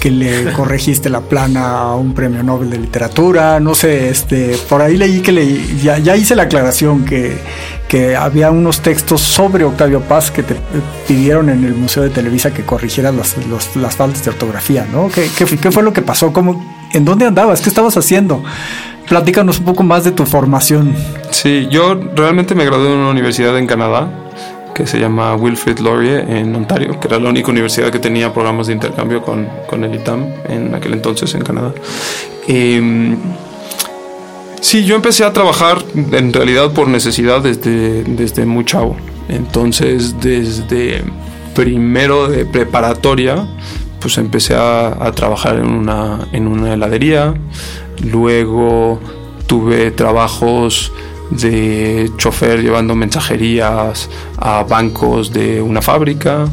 que 0.00 0.10
le 0.10 0.52
corregiste 0.52 1.08
la 1.08 1.22
plana 1.22 1.78
a 1.78 1.94
un 1.94 2.12
premio 2.12 2.42
Nobel 2.42 2.68
de 2.68 2.76
literatura, 2.76 3.58
no 3.58 3.74
sé, 3.74 4.10
este, 4.10 4.54
por 4.68 4.82
ahí 4.82 4.98
leí 4.98 5.22
que 5.22 5.32
leí, 5.32 5.80
ya, 5.82 5.96
ya 5.96 6.14
hice 6.14 6.36
la 6.36 6.42
aclaración 6.42 7.06
que, 7.06 7.38
que 7.88 8.14
había 8.14 8.50
unos 8.50 8.80
textos 8.82 9.22
sobre 9.22 9.64
Octavio 9.64 10.00
Paz 10.02 10.30
que 10.30 10.42
te 10.42 10.54
pidieron 11.08 11.48
en 11.48 11.64
el 11.64 11.74
Museo 11.74 12.02
de 12.02 12.10
Televisa 12.10 12.52
que 12.52 12.62
corrigieras 12.62 13.14
las, 13.14 13.34
las 13.76 13.96
faltas 13.96 14.24
de 14.24 14.30
ortografía, 14.30 14.86
¿no? 14.92 15.08
¿Qué, 15.08 15.28
¿Qué, 15.36 15.46
qué, 15.46 15.70
fue 15.72 15.82
lo 15.82 15.92
que 15.92 16.02
pasó? 16.02 16.32
¿Cómo, 16.32 16.62
¿En 16.92 17.06
dónde 17.06 17.24
andabas? 17.24 17.62
¿Qué 17.62 17.70
estabas 17.70 17.96
haciendo? 17.96 18.44
Platícanos 19.08 19.60
un 19.60 19.64
poco 19.64 19.82
más 19.82 20.04
de 20.04 20.12
tu 20.12 20.26
formación. 20.26 20.94
Sí, 21.30 21.66
yo 21.70 21.98
realmente 22.14 22.54
me 22.54 22.66
gradué 22.66 22.92
en 22.92 22.98
una 22.98 23.10
universidad 23.10 23.56
en 23.56 23.66
Canadá 23.66 24.10
que 24.74 24.86
se 24.86 25.00
llama 25.00 25.34
Wilfrid 25.34 25.78
Laurier 25.78 26.28
en 26.30 26.54
Ontario, 26.54 27.00
que 27.00 27.08
era 27.08 27.18
la 27.18 27.30
única 27.30 27.50
universidad 27.50 27.90
que 27.90 27.98
tenía 27.98 28.32
programas 28.32 28.66
de 28.66 28.74
intercambio 28.74 29.22
con, 29.22 29.48
con 29.66 29.82
el 29.82 29.94
ITAM 29.94 30.26
en 30.48 30.74
aquel 30.74 30.92
entonces 30.92 31.34
en 31.34 31.42
Canadá. 31.42 31.72
Eh, 32.46 33.16
sí, 34.60 34.84
yo 34.84 34.96
empecé 34.96 35.24
a 35.24 35.32
trabajar 35.32 35.84
en 35.94 36.32
realidad 36.32 36.72
por 36.72 36.88
necesidad 36.88 37.42
desde, 37.42 38.04
desde 38.04 38.46
muy 38.46 38.64
chavo. 38.64 38.96
Entonces, 39.28 40.20
desde 40.20 41.02
primero 41.54 42.28
de 42.28 42.44
preparatoria, 42.44 43.46
pues 44.00 44.16
empecé 44.18 44.54
a, 44.54 44.88
a 45.04 45.12
trabajar 45.12 45.56
en 45.56 45.66
una, 45.66 46.28
en 46.32 46.46
una 46.46 46.74
heladería, 46.74 47.34
Luego 48.04 49.00
tuve 49.46 49.90
trabajos 49.90 50.92
de 51.30 52.10
chofer 52.16 52.62
llevando 52.62 52.94
mensajerías 52.94 54.08
a 54.38 54.62
bancos 54.62 55.32
de 55.32 55.60
una 55.60 55.82
fábrica. 55.82 56.46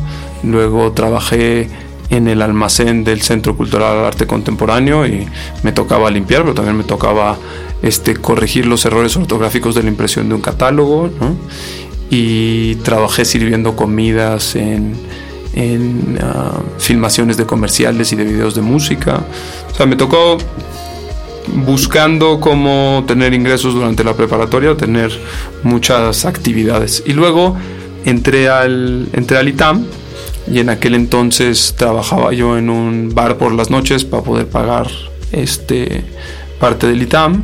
Luego 0.43 0.91
trabajé 0.91 1.69
en 2.09 2.27
el 2.27 2.41
almacén 2.41 3.03
del 3.03 3.21
Centro 3.21 3.55
Cultural 3.55 4.05
Arte 4.05 4.27
Contemporáneo 4.27 5.05
y 5.05 5.27
me 5.63 5.71
tocaba 5.71 6.09
limpiar, 6.09 6.41
pero 6.41 6.53
también 6.53 6.77
me 6.77 6.83
tocaba 6.83 7.37
este, 7.85 8.15
corregir 8.15 8.65
los 8.65 8.83
errores 8.85 9.15
ortográficos 9.15 9.75
de 9.75 9.83
la 9.83 9.89
impresión 9.89 10.27
de 10.27 10.35
un 10.35 10.41
catálogo. 10.41 11.11
Y 12.09 12.75
trabajé 12.77 13.25
sirviendo 13.25 13.75
comidas 13.75 14.55
en, 14.55 14.95
ah, 16.21 16.59
filmaciones 16.79 17.37
de 17.37 17.45
comerciales 17.45 18.11
y 18.11 18.15
de 18.15 18.25
videos 18.25 18.55
de 18.55 18.61
música. 18.61 19.21
O 19.71 19.75
sea, 19.75 19.85
me 19.85 19.95
tocó 19.95 20.37
buscando 21.65 22.39
cómo 22.39 23.03
tener 23.07 23.33
ingresos 23.33 23.75
durante 23.75 24.03
la 24.03 24.13
preparatoria, 24.13 24.75
tener 24.75 25.11
muchas 25.63 26.25
actividades. 26.25 27.03
Y 27.05 27.13
luego 27.13 27.55
entré 28.03 28.49
al, 28.49 29.07
entré 29.13 29.37
al 29.37 29.47
ITAM 29.47 29.85
y 30.51 30.59
en 30.59 30.69
aquel 30.69 30.95
entonces 30.95 31.75
trabajaba 31.77 32.33
yo 32.33 32.57
en 32.57 32.69
un 32.71 33.13
bar 33.13 33.37
por 33.37 33.51
las 33.51 33.69
noches 33.69 34.05
para 34.05 34.23
poder 34.23 34.47
pagar 34.47 34.89
este, 35.31 36.03
parte 36.59 36.87
del 36.87 37.03
ITAM. 37.03 37.43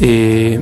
Eh, 0.00 0.60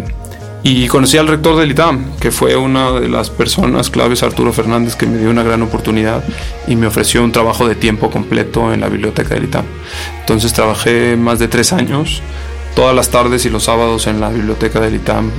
y 0.69 0.89
conocí 0.89 1.17
al 1.17 1.29
rector 1.29 1.57
del 1.57 1.71
ITAM, 1.71 2.17
que 2.19 2.33
fue 2.33 2.57
una 2.57 2.91
de 2.91 3.09
las 3.09 3.31
personas 3.31 3.89
claves, 3.89 4.25
Arturo 4.25 4.53
Fernández, 4.53 4.97
que 4.97 5.07
me 5.07 5.17
dio 5.19 5.31
una 5.31 5.45
gran 5.45 5.63
oportunidad 5.63 6.25
y 6.67 6.75
me 6.75 6.89
ofreció 6.89 7.23
un 7.23 7.31
trabajo 7.31 7.69
de 7.69 7.77
tiempo 7.77 8.11
completo 8.11 8.75
en 8.75 8.81
la 8.81 8.89
biblioteca 8.89 9.35
del 9.35 9.45
ITAM. 9.45 9.65
Entonces 10.19 10.53
trabajé 10.53 11.17
más 11.17 11.39
de 11.39 11.47
tres 11.47 11.73
años 11.73 12.21
todas 12.75 12.97
las 12.97 13.11
tardes 13.11 13.47
y 13.47 13.49
los 13.49 13.63
sábados 13.63 14.09
en 14.09 14.21
la 14.21 14.29
biblioteca 14.29 14.81
del 14.81 14.97
ITAM 14.97 15.31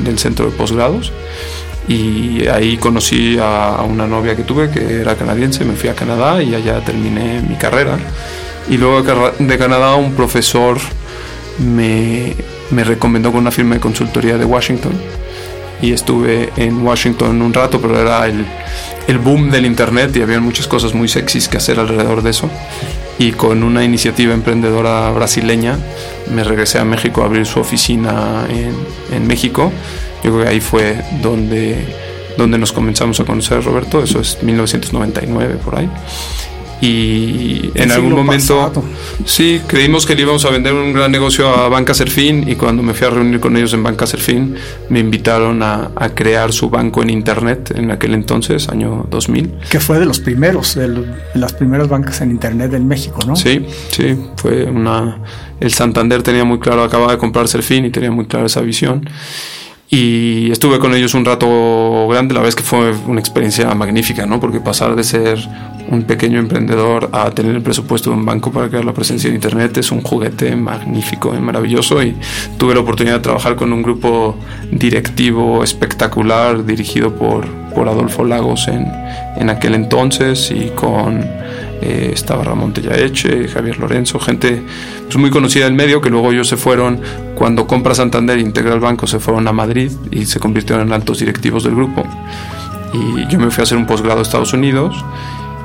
del 0.00 0.18
centro 0.18 0.44
de 0.44 0.52
posgrados. 0.52 1.12
Y 1.88 2.46
ahí 2.48 2.76
conocí 2.76 3.38
a, 3.40 3.82
una 3.88 4.06
novia 4.06 4.36
que 4.36 4.42
tuve 4.42 4.70
que 4.70 5.00
era 5.00 5.16
canadiense, 5.16 5.64
me 5.64 5.76
fui 5.76 5.88
a 5.88 5.94
Canadá 5.94 6.42
y 6.42 6.54
allá 6.54 6.84
terminé 6.84 7.40
mi 7.40 7.56
carrera. 7.56 7.98
Y 8.68 8.76
luego 8.76 9.02
de 9.38 9.58
Canadá 9.58 9.94
un 9.94 10.12
profesor 10.12 10.78
me, 11.58 12.36
me 12.70 12.84
recomendó 12.84 13.30
con 13.30 13.40
una 13.40 13.50
firma 13.50 13.74
de 13.74 13.80
consultoría 13.80 14.36
de 14.38 14.44
Washington 14.44 14.92
y 15.80 15.92
estuve 15.92 16.50
en 16.56 16.84
Washington 16.84 17.40
un 17.40 17.54
rato, 17.54 17.80
pero 17.80 18.00
era 18.00 18.26
el, 18.26 18.44
el, 19.06 19.18
boom 19.18 19.50
del 19.50 19.64
Internet 19.64 20.16
y 20.16 20.22
había 20.22 20.40
muchas 20.40 20.66
cosas 20.66 20.92
muy 20.92 21.08
sexys 21.08 21.48
que 21.48 21.56
hacer 21.56 21.78
alrededor 21.78 22.22
de 22.22 22.30
eso. 22.30 22.50
Y 23.20 23.32
con 23.32 23.62
una 23.62 23.84
iniciativa 23.84 24.34
emprendedora 24.34 25.10
brasileña 25.10 25.78
me 26.32 26.44
regresé 26.44 26.78
a 26.78 26.84
México 26.84 27.22
a 27.22 27.26
abrir 27.26 27.46
su 27.46 27.60
oficina 27.60 28.46
en, 28.48 28.74
en 29.14 29.26
México. 29.26 29.72
Yo 30.24 30.32
creo 30.32 30.44
que 30.44 30.48
ahí 30.48 30.60
fue 30.60 31.00
donde, 31.22 31.84
donde 32.36 32.58
nos 32.58 32.72
comenzamos 32.72 33.20
a 33.20 33.24
conocer, 33.24 33.62
Roberto, 33.62 34.02
eso 34.02 34.20
es 34.20 34.42
1999 34.42 35.58
por 35.64 35.78
ahí 35.78 35.88
y 36.80 37.70
en 37.74 37.90
algún 37.90 38.12
momento 38.12 38.84
sí 39.24 39.60
creímos 39.66 40.06
que 40.06 40.14
le 40.14 40.22
íbamos 40.22 40.44
a 40.44 40.50
vender 40.50 40.72
un 40.72 40.92
gran 40.92 41.10
negocio 41.10 41.48
a 41.48 41.68
Banca 41.68 41.92
Serfín 41.92 42.48
y 42.48 42.54
cuando 42.54 42.82
me 42.82 42.94
fui 42.94 43.06
a 43.06 43.10
reunir 43.10 43.40
con 43.40 43.56
ellos 43.56 43.72
en 43.72 43.82
Banca 43.82 44.06
Serfín 44.06 44.54
me 44.88 45.00
invitaron 45.00 45.62
a, 45.62 45.90
crear 46.14 46.52
su 46.52 46.70
banco 46.70 47.02
en 47.02 47.10
internet 47.10 47.72
en 47.76 47.90
aquel 47.90 48.14
entonces 48.14 48.68
año 48.68 49.06
2000 49.10 49.54
que 49.70 49.80
fue 49.80 49.98
de 49.98 50.06
los 50.06 50.20
primeros 50.20 50.74
de 50.74 51.04
las 51.34 51.52
primeras 51.52 51.88
bancas 51.88 52.20
en 52.20 52.30
internet 52.30 52.72
en 52.74 52.86
México 52.86 53.18
no 53.26 53.36
sí 53.36 53.66
sí 53.90 54.16
fue 54.36 54.64
una 54.64 55.18
el 55.60 55.72
Santander 55.72 56.22
tenía 56.22 56.44
muy 56.44 56.60
claro 56.60 56.82
acababa 56.82 57.12
de 57.12 57.18
comprar 57.18 57.48
Serfín 57.48 57.84
y 57.84 57.90
tenía 57.90 58.10
muy 58.10 58.26
clara 58.26 58.46
esa 58.46 58.60
visión 58.60 59.08
y 59.90 60.50
estuve 60.50 60.78
con 60.78 60.94
ellos 60.94 61.14
un 61.14 61.24
rato 61.24 62.06
grande, 62.08 62.34
la 62.34 62.40
vez 62.40 62.54
que 62.54 62.62
fue 62.62 62.92
una 63.06 63.20
experiencia 63.20 63.74
magnífica, 63.74 64.26
¿no? 64.26 64.38
Porque 64.38 64.60
pasar 64.60 64.94
de 64.94 65.02
ser 65.02 65.38
un 65.90 66.02
pequeño 66.02 66.38
emprendedor 66.38 67.08
a 67.12 67.30
tener 67.30 67.56
el 67.56 67.62
presupuesto 67.62 68.10
de 68.10 68.16
un 68.16 68.26
banco 68.26 68.52
para 68.52 68.68
crear 68.68 68.84
la 68.84 68.92
presencia 68.92 69.28
en 69.28 69.36
Internet 69.36 69.78
es 69.78 69.90
un 69.90 70.02
juguete 70.02 70.54
magnífico 70.54 71.34
y 71.34 71.40
maravilloso 71.40 72.02
y 72.02 72.14
tuve 72.58 72.74
la 72.74 72.80
oportunidad 72.80 73.16
de 73.16 73.20
trabajar 73.20 73.56
con 73.56 73.72
un 73.72 73.82
grupo 73.82 74.36
directivo 74.70 75.64
espectacular 75.64 76.66
dirigido 76.66 77.14
por, 77.14 77.46
por 77.74 77.88
Adolfo 77.88 78.24
Lagos 78.24 78.68
en, 78.68 78.86
en 79.36 79.48
aquel 79.48 79.74
entonces 79.74 80.50
y 80.50 80.68
con 80.74 81.24
eh, 81.80 82.10
estaba 82.12 82.44
Ramón 82.44 82.72
Tellaeche, 82.72 83.48
Javier 83.48 83.78
Lorenzo, 83.78 84.18
gente 84.18 84.62
pues, 85.04 85.16
muy 85.16 85.30
conocida 85.30 85.64
del 85.64 85.74
medio 85.74 86.00
que 86.00 86.10
luego 86.10 86.32
ellos 86.32 86.48
se 86.48 86.56
fueron, 86.56 87.00
cuando 87.34 87.66
compra 87.66 87.94
Santander 87.94 88.38
e 88.38 88.42
integra 88.42 88.74
el 88.74 88.80
banco, 88.80 89.06
se 89.06 89.20
fueron 89.20 89.46
a 89.48 89.52
Madrid 89.52 89.92
y 90.10 90.26
se 90.26 90.40
convirtieron 90.40 90.86
en 90.86 90.92
altos 90.92 91.20
directivos 91.20 91.64
del 91.64 91.74
grupo. 91.74 92.04
Y 92.92 93.30
yo 93.30 93.38
me 93.38 93.50
fui 93.50 93.62
a 93.62 93.64
hacer 93.64 93.78
un 93.78 93.86
posgrado 93.86 94.20
a 94.20 94.22
Estados 94.22 94.52
Unidos 94.52 95.04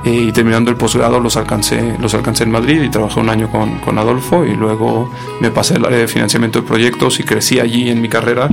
eh, 0.05 0.25
y 0.27 0.31
terminando 0.33 0.69
el 0.69 0.75
posgrado 0.75 1.19
los 1.19 1.37
alcancé, 1.37 1.95
los 1.99 2.13
alcancé 2.13 2.43
en 2.43 2.51
Madrid 2.51 2.81
y 2.83 2.89
trabajé 2.89 3.21
un 3.21 3.29
año 3.29 3.49
con, 3.49 3.79
con, 3.79 3.97
Adolfo 3.97 4.45
y 4.45 4.53
luego 4.53 5.09
me 5.39 5.49
pasé 5.49 5.75
al 5.75 5.85
área 5.85 5.99
de 5.99 6.07
financiamiento 6.09 6.61
de 6.61 6.67
proyectos 6.67 7.21
y 7.21 7.23
crecí 7.23 7.59
allí 7.59 7.89
en 7.89 8.01
mi 8.01 8.09
carrera. 8.09 8.49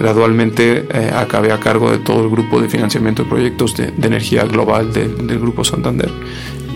Gradualmente 0.00 0.88
eh, 0.90 1.12
acabé 1.14 1.52
a 1.52 1.60
cargo 1.60 1.90
de 1.90 1.98
todo 1.98 2.24
el 2.24 2.30
grupo 2.30 2.60
de 2.60 2.68
financiamiento 2.68 3.24
de 3.24 3.28
proyectos 3.28 3.76
de, 3.76 3.92
energía 4.02 4.44
global 4.44 4.92
del 4.92 5.38
Grupo 5.38 5.64
Santander 5.64 6.10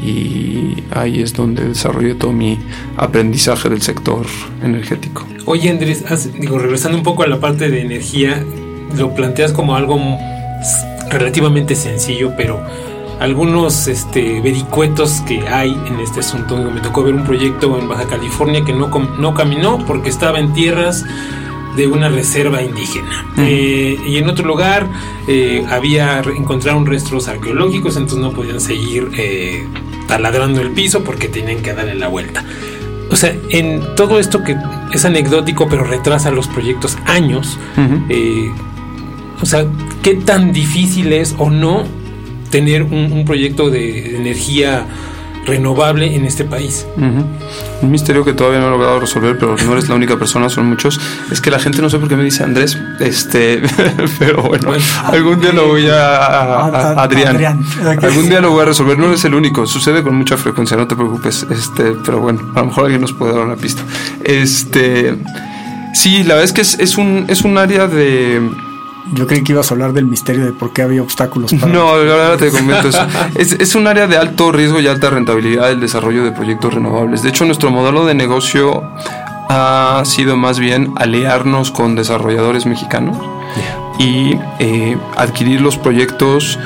y 0.03 0.83
ahí 0.91 1.21
es 1.21 1.35
donde 1.35 1.65
desarrollé 1.65 2.15
todo 2.15 2.33
mi 2.33 2.59
aprendizaje 2.97 3.69
del 3.69 3.83
sector 3.83 4.27
energético. 4.63 5.27
Oye 5.47 5.71
Andrés, 5.71 6.05
digo, 6.39 6.59
regresando 6.59 6.97
un 6.99 7.05
poco 7.05 7.23
a 7.23 7.27
la 7.27 7.41
parte 7.41 7.69
de 7.69 7.83
energía, 7.83 8.45
lo 8.97 9.15
planteas 9.15 9.53
como 9.53 9.77
algo 9.77 9.99
relativamente 11.11 11.75
sencillo, 11.75 12.33
pero 12.37 12.61
algunos 13.21 13.87
este, 13.87 14.41
vericuetos 14.41 15.21
que 15.29 15.47
hay 15.47 15.71
en 15.89 16.01
este 16.01 16.21
asunto. 16.21 16.57
Me 16.57 16.81
tocó 16.81 17.03
ver 17.03 17.15
un 17.15 17.25
proyecto 17.25 17.79
en 17.79 17.89
Baja 17.89 18.07
California 18.07 18.65
que 18.65 18.73
no, 18.73 18.89
no 18.89 19.35
caminó 19.35 19.85
porque 19.87 20.09
estaba 20.09 20.39
en 20.39 20.53
tierras 20.55 21.05
de 21.77 21.87
una 21.87 22.09
reserva 22.09 22.63
indígena. 22.63 23.27
Eh, 23.39 23.97
y 24.07 24.17
en 24.17 24.29
otro 24.29 24.47
lugar 24.47 24.87
eh, 25.29 25.65
había 25.69 26.21
encontraron 26.37 26.87
restos 26.87 27.29
arqueológicos, 27.29 27.97
entonces 27.97 28.19
no 28.19 28.33
podían 28.33 28.61
seguir 28.61 29.09
eh, 29.17 29.67
taladrando 30.07 30.61
el 30.61 30.71
piso 30.71 31.05
porque 31.05 31.29
tenían 31.29 31.63
que 31.63 31.73
darle 31.73 31.95
la 31.95 32.09
vuelta. 32.09 32.45
O 33.11 33.17
sea, 33.17 33.35
en 33.49 33.95
todo 33.97 34.21
esto 34.21 34.43
que 34.45 34.57
es 34.93 35.05
anecdótico, 35.05 35.69
pero 35.69 35.85
retrasa 35.85 36.31
los 36.31 36.47
proyectos 36.47 36.97
años, 37.07 37.59
o 39.43 39.47
sea, 39.47 39.67
¿qué 40.03 40.15
tan 40.15 40.53
difícil 40.53 41.13
es 41.13 41.35
o 41.39 41.51
no 41.51 41.85
tener 42.51 42.83
un, 42.83 43.25
proyecto 43.25 43.71
de 43.71 44.17
energía 44.17 44.87
renovable 45.47 46.15
en 46.15 46.25
este 46.25 46.45
país. 46.45 46.87
Un 46.97 47.91
misterio 47.91 48.25
que 48.25 48.33
todavía 48.33 48.61
no 48.61 48.69
he 48.69 48.71
logrado 48.71 49.01
resolver, 49.01 49.39
pero 49.39 49.57
no 49.57 49.73
eres 49.73 49.89
la 49.89 49.95
única 49.95 50.19
persona, 50.19 50.49
son 50.49 50.67
muchos. 50.67 51.01
Es 51.31 51.41
que 51.41 51.51
la 51.51 51.59
gente 51.59 51.81
no 51.81 51.91
sé 51.91 51.99
por 51.99 52.09
qué 52.09 52.17
me 52.17 52.25
dice 52.25 52.45
Andrés, 52.45 52.79
este, 53.01 53.63
pero 54.19 54.43
bueno, 54.43 54.73
algún 55.05 55.41
día 55.41 55.53
lo 55.53 55.69
voy 55.69 55.89
a, 55.89 57.03
Adrián. 57.03 57.65
Algún 58.03 58.29
día 58.29 58.41
lo 58.41 58.51
voy 58.51 58.63
a 58.63 58.67
resolver. 58.67 58.99
No 58.99 59.07
eres 59.07 59.25
el 59.25 59.35
único, 59.35 59.67
sucede 59.67 60.03
con 60.03 60.15
mucha 60.15 60.37
frecuencia, 60.37 60.77
no 60.77 60.87
te 60.87 60.95
preocupes. 60.95 61.47
Este, 61.51 61.93
pero 62.05 62.21
bueno, 62.21 62.41
a 62.55 62.61
lo 62.61 62.67
mejor 62.67 62.85
alguien 62.85 63.01
nos 63.01 63.13
puede 63.13 63.35
dar 63.35 63.45
una 63.45 63.57
pista. 63.57 63.83
Este, 64.25 65.17
sí, 65.95 66.23
la 66.23 66.35
verdad 66.35 66.45
es 66.45 66.53
que 66.53 66.61
es, 66.61 66.79
es 66.79 66.99
un 66.99 67.25
es 67.29 67.43
un 67.43 67.57
área 67.59 67.87
de 67.87 68.41
yo 69.13 69.27
creí 69.27 69.43
que 69.43 69.53
ibas 69.53 69.71
a 69.71 69.75
hablar 69.75 69.93
del 69.93 70.07
misterio 70.07 70.45
de 70.45 70.53
por 70.53 70.73
qué 70.73 70.83
había 70.83 71.03
obstáculos. 71.03 71.53
no, 71.53 71.89
ahora 71.89 72.37
te 72.37 72.51
comento. 72.51 72.89
Es, 73.35 73.53
es, 73.53 73.75
un 73.75 73.87
área 73.87 74.07
de 74.07 74.17
alto 74.17 74.53
riesgo 74.53 74.81
y 74.81 74.87
alta 74.87 75.11
rentabilidad 75.11 75.71
el 75.71 75.81
desarrollo 75.81 76.25
de 76.25 76.33
proyectos 76.33 76.75
renovables. 76.75 77.23
De 77.23 77.29
hecho, 77.31 77.45
nuestro 77.45 77.71
modelo 77.71 78.05
de 78.07 78.15
negocio 78.15 78.83
ha 79.49 80.03
sido 80.05 80.37
más 80.37 80.59
bien 80.59 80.93
aliarnos 80.97 81.71
con 81.71 81.97
desarrolladores 81.97 82.67
mexicanos 82.67 83.17
y 83.99 84.39
eh, 84.59 84.97
adquirir 85.17 85.61
los 85.61 85.77
proyectos 85.77 86.59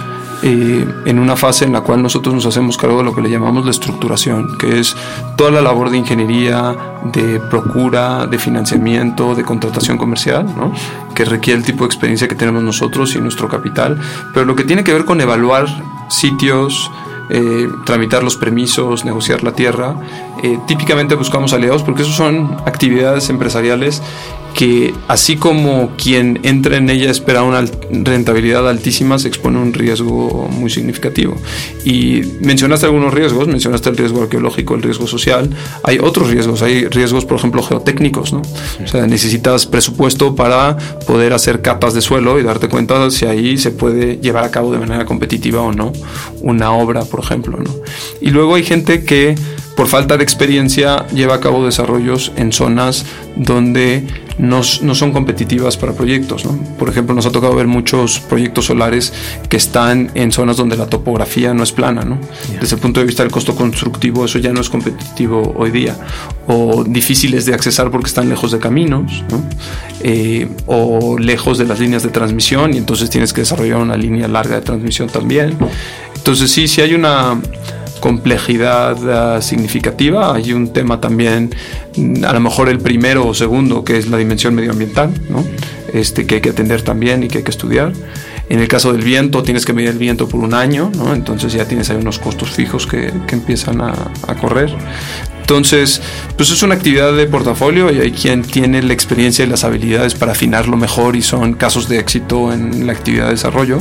en 0.47 1.19
una 1.19 1.37
fase 1.37 1.65
en 1.65 1.73
la 1.73 1.81
cual 1.81 2.03
nosotros 2.03 2.35
nos 2.35 2.45
hacemos 2.45 2.77
cargo 2.77 2.99
de 2.99 3.05
lo 3.05 3.15
que 3.15 3.23
le 3.23 3.31
llamamos 3.31 3.65
la 3.65 3.71
estructuración, 3.71 4.59
que 4.59 4.79
es 4.79 4.95
toda 5.37 5.51
la 5.51 5.63
labor 5.63 5.91
de 5.91 5.97
ingeniería, 5.97 6.77
de 7.05 7.41
procura, 7.41 8.27
de 8.27 8.39
financiamiento, 8.39 9.35
de 9.35 9.43
contratación 9.43 9.97
comercial, 9.97 10.47
que 11.15 11.25
requiere 11.25 11.59
el 11.59 11.65
tipo 11.65 11.85
de 11.85 11.87
experiencia 11.87 12.29
que 12.29 12.35
tenemos 12.35 12.63
nosotros 12.63 13.15
y 13.15 13.21
nuestro 13.21 13.49
capital, 13.49 13.99
pero 14.35 14.45
lo 14.45 14.55
que 14.55 14.65
tiene 14.65 14.85
que 14.85 14.93
ver 14.93 15.07
con 15.07 15.21
evaluar 15.21 15.67
sitios, 16.09 16.91
eh, 17.31 17.71
tramitar 17.87 18.23
los 18.23 18.37
permisos, 18.37 19.05
negociar 19.05 19.43
la 19.43 19.53
tierra. 19.53 19.97
Eh, 20.45 20.59
típicamente 20.67 21.15
buscamos 21.15 21.55
aliados 21.55 21.83
porque 21.83 22.03
eso 22.03 22.13
son 22.13 22.59
actividades 22.67 23.31
empresariales 23.31 24.03
que 24.53 24.95
así 25.09 25.37
como 25.37 25.93
quien 25.97 26.39
entra 26.43 26.77
en 26.77 26.91
ella 26.91 27.11
espera 27.11 27.43
una 27.43 27.65
rentabilidad 27.91 28.69
altísima, 28.69 29.19
se 29.19 29.27
expone 29.27 29.59
a 29.59 29.63
un 29.63 29.73
riesgo 29.73 30.49
muy 30.51 30.71
significativo. 30.71 31.35
Y 31.85 32.23
mencionaste 32.41 32.87
algunos 32.87 33.13
riesgos, 33.13 33.49
mencionaste 33.49 33.91
el 33.91 33.97
riesgo 33.97 34.23
arqueológico, 34.23 34.75
el 34.75 34.83
riesgo 34.83 35.07
social, 35.07 35.51
hay 35.83 35.99
otros 35.99 36.31
riesgos, 36.31 36.63
hay 36.63 36.87
riesgos, 36.87 37.25
por 37.25 37.39
ejemplo, 37.39 37.63
geotécnicos, 37.63 38.33
¿no? 38.33 38.43
O 38.83 38.87
sea, 38.87 39.07
necesitas 39.07 39.67
presupuesto 39.67 40.37
para 40.37 40.77
poder 41.07 41.33
hacer 41.33 41.61
capas 41.61 41.95
de 41.95 42.01
suelo 42.01 42.39
y 42.39 42.45
darte 42.45 42.69
cuenta 42.69 43.11
si 43.11 43.27
ahí 43.27 43.59
se 43.59 43.73
puede 43.73 44.19
llevar 44.19 44.45
a 44.45 44.51
cabo 44.51 44.71
de 44.73 44.79
manera 44.79 45.05
competitiva 45.05 45.63
o 45.63 45.73
no 45.73 45.93
una 46.43 46.73
obra, 46.73 47.05
por 47.05 47.21
ejemplo, 47.21 47.59
¿no? 47.59 47.71
Y 48.21 48.31
luego 48.31 48.55
hay 48.55 48.63
gente 48.63 49.05
que 49.05 49.35
por 49.77 49.89
falta 49.89 50.17
de 50.17 50.25
experiencia 50.25 51.07
lleva 51.09 51.35
a 51.35 51.41
cabo 51.41 51.65
desarrollos 51.65 52.33
en 52.37 52.53
zonas 52.53 53.05
donde 53.37 54.07
no, 54.39 54.63
no 54.83 54.95
son 54.95 55.13
competitivas 55.13 55.77
para 55.77 55.93
proyectos. 55.93 56.45
¿no? 56.45 56.59
Por 56.79 56.89
ejemplo, 56.89 57.15
nos 57.15 57.27
ha 57.27 57.33
tocado 57.33 57.55
ver 57.55 57.67
muchos 57.67 58.21
proyectos 58.21 58.67
solares 58.67 59.13
que 59.49 59.57
están 59.57 60.11
en 60.15 60.33
zonas 60.33 60.57
donde 60.57 60.77
la 60.77 60.87
topografía 60.87 61.55
no 61.55 61.63
es 61.63 61.73
plana. 61.73 62.05
¿no? 62.05 62.19
Desde 62.61 62.77
el 62.77 62.83
punto 62.83 63.01
de 63.01 63.07
vista 63.07 63.23
del 63.23 63.33
costo 63.33 63.55
constructivo, 63.55 64.25
eso 64.25 64.39
ya 64.39 64.53
no 64.53 64.61
es 64.61 64.71
competitivo 64.71 65.55
hoy 65.57 65.71
día. 65.71 65.97
O 66.47 66.85
difíciles 66.85 67.47
de 67.47 67.55
accesar 67.55 67.91
porque 67.91 68.07
están 68.07 68.29
lejos 68.29 68.53
de 68.53 68.59
caminos, 68.59 69.25
¿no? 69.31 69.43
Eh, 70.01 70.49
o 70.67 71.19
lejos 71.19 71.57
de 71.57 71.65
las 71.65 71.81
líneas 71.81 72.03
de 72.03 72.11
transmisión, 72.11 72.75
y 72.75 72.77
entonces 72.77 73.09
tienes 73.09 73.33
que 73.33 73.41
desarrollar 73.41 73.79
una 73.79 73.97
línea 73.97 74.29
larga 74.29 74.57
de 74.57 74.61
transmisión 74.61 75.09
también. 75.09 75.57
Entonces, 76.15 76.51
sí, 76.51 76.69
sí 76.69 76.83
hay 76.83 76.93
una 76.93 77.41
complejidad 78.05 79.39
uh, 79.39 79.41
significativa. 79.41 80.35
Hay 80.35 80.53
un 80.53 80.75
tema 80.75 81.01
también, 81.01 81.55
a 82.23 82.35
lo 82.35 82.41
mejor 82.41 82.69
el 82.69 82.79
primero 82.79 83.27
o 83.27 83.33
segundo, 83.33 83.83
que 83.83 83.97
es 83.97 84.09
la 84.09 84.19
dimensión 84.19 84.55
medioambiental, 84.55 85.09
¿no? 85.31 85.43
este, 85.95 86.27
que 86.27 86.35
hay 86.35 86.41
que 86.43 86.51
atender 86.51 86.83
también 86.83 87.23
y 87.23 87.29
que 87.29 87.39
hay 87.39 87.45
que 87.45 87.51
estudiar. 87.51 87.95
En 88.51 88.59
el 88.59 88.69
caso 88.69 88.93
del 88.93 89.01
viento, 89.01 89.43
tienes 89.43 89.65
que 89.65 89.73
medir 89.73 89.89
el 89.89 89.97
viento 89.97 90.29
por 90.29 90.41
un 90.41 90.53
año, 90.53 90.93
¿no? 90.95 91.15
entonces 91.15 91.55
ya 91.55 91.65
tienes 91.65 91.89
ahí 91.89 91.97
unos 91.97 92.19
costos 92.19 92.51
fijos 92.51 92.87
que, 92.87 93.11
que 93.27 93.37
empiezan 93.37 93.81
a, 93.81 93.95
a, 94.29 94.35
correr. 94.35 94.71
Entonces, 95.45 96.01
pues 96.39 96.51
es 96.51 96.63
una 96.63 96.75
actividad 96.75 97.13
de 97.13 97.27
portafolio 97.27 97.93
y 97.93 98.01
hay 98.01 98.13
quien 98.13 98.41
tiene 98.41 98.83
la 98.83 98.95
experiencia 98.95 99.45
y 99.45 99.49
las 99.49 99.63
habilidades 99.63 100.15
para 100.15 100.33
afinarlo 100.33 100.79
mejor 100.79 101.17
y 101.17 101.23
son 101.23 101.53
casos 101.53 101.87
de 101.87 101.99
éxito 101.99 102.51
en 102.51 102.87
la 102.87 102.95
actividad 102.95 103.27
de 103.27 103.33
desarrollo. 103.33 103.79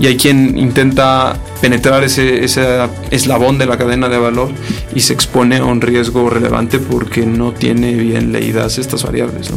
Y 0.00 0.08
hay 0.08 0.16
quien 0.16 0.58
intenta 0.58 1.36
penetrar 1.60 2.02
ese, 2.02 2.44
ese 2.44 2.88
eslabón 3.12 3.56
de 3.56 3.66
la 3.66 3.78
cadena 3.78 4.08
de 4.08 4.18
valor 4.18 4.50
y 4.96 5.00
se 5.00 5.12
expone 5.12 5.58
a 5.58 5.64
un 5.64 5.80
riesgo 5.80 6.28
relevante 6.28 6.80
porque 6.80 7.24
no 7.24 7.52
tiene 7.52 7.94
bien 7.94 8.32
leídas 8.32 8.78
estas 8.78 9.04
variables. 9.04 9.50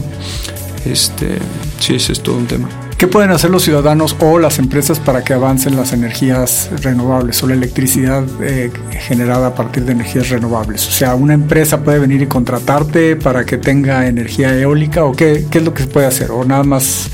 Este, 0.85 1.39
sí, 1.79 1.95
ese 1.95 2.13
es 2.13 2.21
todo 2.21 2.35
un 2.35 2.45
tema. 2.45 2.69
¿Qué 2.99 3.07
pueden 3.07 3.31
hacer 3.31 3.49
los 3.49 3.63
ciudadanos 3.63 4.17
o 4.19 4.39
las 4.39 4.59
empresas 4.59 4.99
para 4.99 5.23
que 5.23 5.31
avancen 5.31 5.77
las 5.77 5.93
energías 5.93 6.69
renovables 6.83 7.41
o 7.41 7.47
la 7.47 7.53
electricidad 7.53 8.25
eh, 8.41 8.73
generada 8.91 9.47
a 9.47 9.55
partir 9.55 9.85
de 9.85 9.93
energías 9.93 10.27
renovables? 10.27 10.85
O 10.85 10.91
sea, 10.91 11.15
¿una 11.15 11.33
empresa 11.33 11.81
puede 11.81 11.97
venir 11.99 12.21
y 12.21 12.27
contratarte 12.27 13.15
para 13.15 13.45
que 13.45 13.57
tenga 13.57 14.05
energía 14.05 14.53
eólica 14.53 15.05
o 15.05 15.13
qué, 15.13 15.45
qué 15.49 15.59
es 15.59 15.63
lo 15.63 15.73
que 15.73 15.83
se 15.83 15.87
puede 15.87 16.07
hacer? 16.07 16.29
¿O 16.31 16.43
nada 16.43 16.63
más 16.63 17.09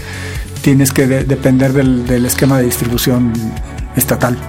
tienes 0.63 0.91
que 0.91 1.06
depender 1.06 1.71
del, 1.71 2.08
del 2.08 2.26
esquema 2.26 2.58
de 2.58 2.63
distribución 2.63 3.32
estatal? 3.95 4.39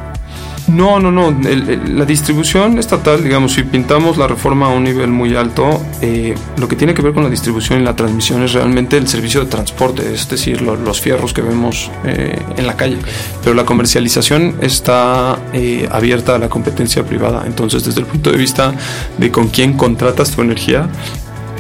No, 0.68 0.98
no, 0.98 1.12
no. 1.12 1.31
la 1.31 2.05
distribución 2.05 2.79
estatal, 2.79 3.22
digamos, 3.22 3.52
si 3.52 3.62
pintamos 3.62 4.16
la 4.16 4.26
reforma 4.26 4.66
a 4.66 4.70
un 4.70 4.83
nivel 4.83 5.09
muy 5.09 5.37
alto, 5.37 5.81
eh, 6.00 6.35
lo 6.57 6.66
que 6.66 6.74
tiene 6.74 6.92
que 6.92 7.02
ver 7.02 7.12
con 7.12 7.22
la 7.22 7.31
distribución 7.31 7.81
y 7.81 7.85
la 7.85 7.94
transmisión 7.94 8.42
es 8.42 8.52
realmente 8.52 8.96
el 8.96 9.07
servicio 9.07 9.40
de 9.40 9.46
transporte, 9.46 10.12
es 10.12 10.29
decir, 10.29 10.62
los 10.62 11.00
fierros 11.00 11.33
que 11.33 11.42
vemos 11.42 11.90
eh, 12.05 12.37
en 12.57 12.66
la 12.66 12.76
calle. 12.76 12.98
Pero 13.44 13.55
la 13.55 13.64
comercialización 13.64 14.57
está 14.61 15.38
eh, 15.52 15.88
abierta 15.90 16.35
a 16.35 16.38
la 16.38 16.48
competencia 16.48 17.05
privada. 17.05 17.44
Entonces, 17.46 17.85
desde 17.85 18.00
el 18.00 18.07
punto 18.07 18.33
de 18.33 18.37
vista 18.37 18.74
de 19.18 19.31
con 19.31 19.48
quién 19.48 19.74
contratas 19.74 20.33
tu 20.33 20.42
energía, 20.42 20.88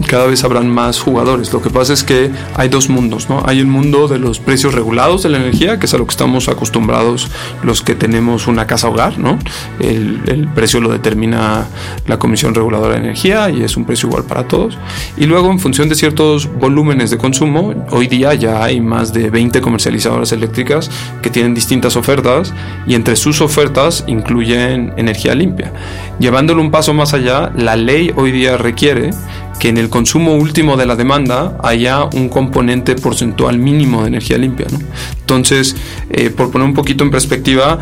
cada 0.08 0.26
vez 0.26 0.44
habrán 0.44 0.70
más 0.70 1.00
jugadores. 1.00 1.52
Lo 1.52 1.62
que 1.62 1.70
pasa 1.70 1.92
es 1.92 2.04
que 2.04 2.30
hay 2.54 2.68
dos 2.68 2.88
mundos, 2.88 3.28
¿no? 3.28 3.42
Hay 3.46 3.60
el 3.60 3.66
mundo 3.66 4.08
de 4.08 4.18
los 4.18 4.38
precios 4.38 4.74
regulados 4.74 5.22
de 5.22 5.30
la 5.30 5.38
energía, 5.38 5.78
que 5.78 5.86
es 5.86 5.94
a 5.94 5.98
lo 5.98 6.06
que 6.06 6.12
estamos 6.12 6.48
acostumbrados 6.48 7.30
los 7.62 7.82
que 7.82 7.94
tenemos 7.94 8.46
una 8.46 8.66
casa 8.66 8.88
hogar, 8.88 9.18
¿no? 9.18 9.38
El, 9.80 10.22
el, 10.26 10.48
precio 10.48 10.80
lo 10.80 10.90
determina 10.90 11.66
la 12.06 12.18
Comisión 12.18 12.54
Reguladora 12.54 12.94
de 12.94 13.00
Energía 13.00 13.50
y 13.50 13.62
es 13.62 13.76
un 13.76 13.84
precio 13.84 14.08
igual 14.08 14.24
para 14.24 14.46
todos. 14.46 14.78
Y 15.16 15.26
luego, 15.26 15.50
en 15.50 15.58
función 15.58 15.88
de 15.88 15.94
ciertos 15.94 16.48
volúmenes 16.52 17.10
de 17.10 17.18
consumo, 17.18 17.74
hoy 17.90 18.06
día 18.06 18.34
ya 18.34 18.62
hay 18.62 18.80
más 18.80 19.12
de 19.12 19.30
20 19.30 19.60
comercializadoras 19.60 20.32
eléctricas 20.32 20.90
que 21.22 21.30
tienen 21.30 21.54
distintas 21.54 21.96
ofertas 21.96 22.54
y 22.86 22.94
entre 22.94 23.16
sus 23.16 23.40
ofertas 23.40 24.04
incluyen 24.06 24.92
energía 24.96 25.34
limpia. 25.34 25.72
Llevándolo 26.18 26.62
un 26.62 26.70
paso 26.70 26.94
más 26.94 27.14
allá, 27.14 27.52
la 27.56 27.76
ley 27.76 28.12
hoy 28.16 28.32
día 28.32 28.56
requiere 28.56 29.10
que 29.58 29.68
en 29.68 29.78
el 29.78 29.88
consumo 29.88 30.34
último 30.34 30.76
de 30.76 30.86
la 30.86 30.96
demanda 30.96 31.58
haya 31.62 32.04
un 32.04 32.28
componente 32.28 32.94
porcentual 32.94 33.58
mínimo 33.58 34.02
de 34.02 34.08
energía 34.08 34.38
limpia. 34.38 34.66
¿no? 34.70 34.78
Entonces, 35.20 35.76
eh, 36.10 36.30
por 36.30 36.50
poner 36.50 36.66
un 36.66 36.74
poquito 36.74 37.04
en 37.04 37.10
perspectiva, 37.10 37.78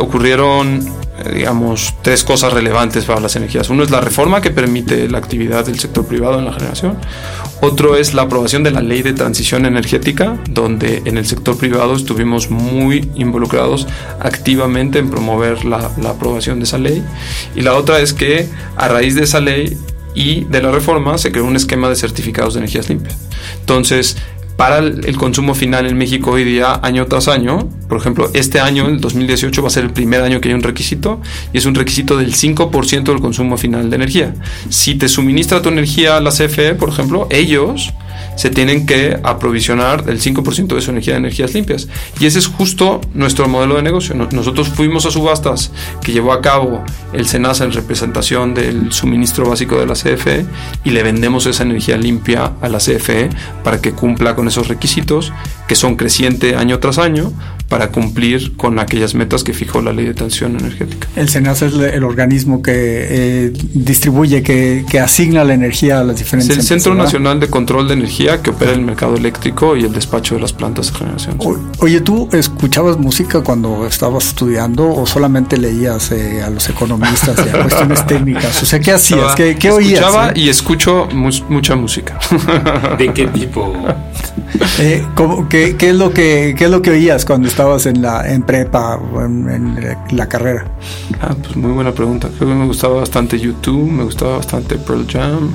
ocurrieron, 0.00 0.86
eh, 1.24 1.34
digamos, 1.36 1.94
tres 2.02 2.24
cosas 2.24 2.52
relevantes 2.52 3.04
para 3.04 3.20
las 3.20 3.36
energías. 3.36 3.68
Uno 3.70 3.82
es 3.82 3.90
la 3.90 4.00
reforma 4.00 4.40
que 4.40 4.50
permite 4.50 5.08
la 5.08 5.18
actividad 5.18 5.66
del 5.66 5.78
sector 5.78 6.06
privado 6.06 6.38
en 6.38 6.44
la 6.44 6.52
generación. 6.52 6.96
Otro 7.60 7.96
es 7.96 8.14
la 8.14 8.22
aprobación 8.22 8.62
de 8.62 8.70
la 8.70 8.80
ley 8.80 9.02
de 9.02 9.12
transición 9.12 9.66
energética, 9.66 10.38
donde 10.48 11.02
en 11.04 11.18
el 11.18 11.26
sector 11.26 11.58
privado 11.58 11.94
estuvimos 11.94 12.50
muy 12.50 13.10
involucrados 13.16 13.88
activamente 14.20 15.00
en 15.00 15.10
promover 15.10 15.64
la, 15.64 15.90
la 16.00 16.10
aprobación 16.10 16.60
de 16.60 16.64
esa 16.64 16.78
ley. 16.78 17.04
Y 17.56 17.62
la 17.62 17.74
otra 17.74 17.98
es 17.98 18.12
que 18.12 18.48
a 18.76 18.88
raíz 18.88 19.16
de 19.16 19.24
esa 19.24 19.40
ley 19.40 19.76
y 20.18 20.44
de 20.44 20.60
la 20.60 20.72
reforma 20.72 21.16
se 21.16 21.30
creó 21.30 21.44
un 21.44 21.54
esquema 21.54 21.88
de 21.88 21.94
certificados 21.94 22.54
de 22.54 22.60
energías 22.60 22.88
limpias. 22.88 23.16
Entonces, 23.60 24.16
para 24.56 24.78
el 24.78 25.16
consumo 25.16 25.54
final 25.54 25.86
en 25.86 25.96
México 25.96 26.32
hoy 26.32 26.42
día, 26.42 26.80
año 26.82 27.06
tras 27.06 27.28
año, 27.28 27.68
por 27.88 27.98
ejemplo, 27.98 28.28
este 28.34 28.58
año, 28.58 28.88
el 28.88 29.00
2018, 29.00 29.62
va 29.62 29.68
a 29.68 29.70
ser 29.70 29.84
el 29.84 29.92
primer 29.92 30.22
año 30.22 30.40
que 30.40 30.48
hay 30.48 30.54
un 30.56 30.64
requisito 30.64 31.20
y 31.52 31.58
es 31.58 31.66
un 31.66 31.76
requisito 31.76 32.16
del 32.16 32.34
5% 32.34 33.04
del 33.04 33.20
consumo 33.20 33.56
final 33.56 33.88
de 33.88 33.94
energía. 33.94 34.34
Si 34.68 34.96
te 34.96 35.08
suministra 35.08 35.62
tu 35.62 35.68
energía 35.68 36.18
la 36.18 36.30
CFE, 36.30 36.74
por 36.74 36.88
ejemplo, 36.88 37.28
ellos 37.30 37.92
se 38.38 38.50
tienen 38.50 38.86
que 38.86 39.18
aprovisionar 39.24 40.04
el 40.06 40.20
5% 40.20 40.76
de 40.76 40.80
su 40.80 40.92
energía 40.92 41.14
de 41.14 41.18
energías 41.18 41.54
limpias. 41.54 41.88
Y 42.20 42.26
ese 42.26 42.38
es 42.38 42.46
justo 42.46 43.00
nuestro 43.12 43.48
modelo 43.48 43.74
de 43.74 43.82
negocio. 43.82 44.14
Nosotros 44.14 44.68
fuimos 44.68 45.04
a 45.06 45.10
subastas 45.10 45.72
que 46.04 46.12
llevó 46.12 46.32
a 46.32 46.40
cabo 46.40 46.84
el 47.12 47.26
SENASA 47.26 47.64
en 47.64 47.72
representación 47.72 48.54
del 48.54 48.92
suministro 48.92 49.48
básico 49.48 49.80
de 49.80 49.86
la 49.86 49.94
CFE 49.94 50.46
y 50.84 50.90
le 50.90 51.02
vendemos 51.02 51.46
esa 51.46 51.64
energía 51.64 51.96
limpia 51.96 52.52
a 52.60 52.68
la 52.68 52.78
CFE 52.78 53.28
para 53.64 53.80
que 53.80 53.90
cumpla 53.90 54.36
con 54.36 54.46
esos 54.46 54.68
requisitos 54.68 55.32
que 55.66 55.74
son 55.74 55.96
crecientes 55.96 56.56
año 56.56 56.78
tras 56.78 56.98
año 56.98 57.32
para 57.68 57.88
cumplir 57.88 58.56
con 58.56 58.78
aquellas 58.78 59.14
metas 59.14 59.44
que 59.44 59.52
fijó 59.52 59.82
la 59.82 59.92
ley 59.92 60.06
de 60.06 60.14
transición 60.14 60.56
energética. 60.58 61.06
El 61.16 61.28
SENASA 61.28 61.66
es 61.66 61.74
el 61.74 62.02
organismo 62.02 62.62
que 62.62 62.72
eh, 62.74 63.52
distribuye, 63.74 64.42
que, 64.42 64.84
asigna 64.98 65.44
la 65.44 65.54
energía 65.54 66.00
a 66.00 66.04
las 66.04 66.16
diferentes. 66.16 66.56
Es 66.56 66.58
el 66.58 66.66
Centro 66.66 66.94
Nacional 66.94 67.38
de 67.38 67.48
Control 67.48 67.86
de 67.86 67.94
Energía 67.94 68.42
que 68.42 68.50
opera 68.50 68.72
el 68.72 68.80
mercado 68.80 69.16
eléctrico 69.16 69.76
y 69.76 69.84
el 69.84 69.92
despacho 69.92 70.34
de 70.34 70.40
las 70.40 70.52
plantas 70.52 70.92
de 70.92 70.98
generación. 70.98 71.38
oye, 71.78 72.00
¿tú 72.00 72.28
escuchabas 72.32 72.98
música 72.98 73.42
cuando 73.42 73.86
estabas 73.86 74.28
estudiando 74.28 74.88
o 74.92 75.06
solamente 75.06 75.56
leías 75.56 76.10
eh, 76.10 76.42
a 76.42 76.50
los 76.50 76.68
economistas 76.68 77.38
y 77.46 77.48
a 77.48 77.52
cuestiones 77.62 78.06
técnicas? 78.06 78.62
O 78.62 78.66
sea, 78.66 78.80
¿qué 78.80 78.92
hacías? 78.92 79.34
¿Qué, 79.34 79.56
qué 79.56 79.70
oías? 79.70 80.00
Escuchaba 80.00 80.32
y 80.34 80.48
escucho 80.48 81.08
mucha 81.12 81.76
música. 81.76 82.18
¿De 82.98 83.12
qué 83.12 83.26
tipo? 83.26 83.72
Eh, 84.80 85.04
qué, 85.50 85.76
qué, 85.76 85.90
es 85.90 85.94
lo 85.94 86.12
que, 86.12 86.54
¿Qué 86.56 86.64
es 86.64 86.70
lo 86.70 86.80
que 86.80 86.90
oías 86.90 87.24
cuando 87.24 87.48
estabas 87.58 87.86
en 87.86 88.02
la 88.02 88.32
en 88.32 88.42
prepa 88.42 88.94
o 88.94 89.20
en, 89.20 89.96
la 90.12 90.28
carrera? 90.28 90.64
Ah, 91.20 91.34
pues 91.42 91.56
muy 91.56 91.72
buena 91.72 91.90
pregunta. 91.90 92.28
Creo 92.36 92.50
que 92.50 92.54
me 92.54 92.66
gustaba 92.66 93.00
bastante 93.00 93.36
YouTube, 93.36 93.90
me 93.90 94.04
gustaba 94.04 94.36
bastante 94.36 94.78
Pearl 94.78 95.04
Jam. 95.10 95.52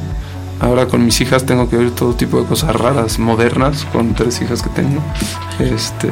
Ahora 0.59 0.85
con 0.85 1.05
mis 1.05 1.21
hijas 1.21 1.45
tengo 1.45 1.69
que 1.69 1.77
oír 1.77 1.91
todo 1.91 2.13
tipo 2.13 2.41
de 2.41 2.45
cosas 2.45 2.75
raras, 2.75 3.19
modernas, 3.19 3.85
con 3.93 4.13
tres 4.15 4.41
hijas 4.41 4.61
que 4.61 4.69
tengo. 4.71 4.99
Este, 5.59 6.09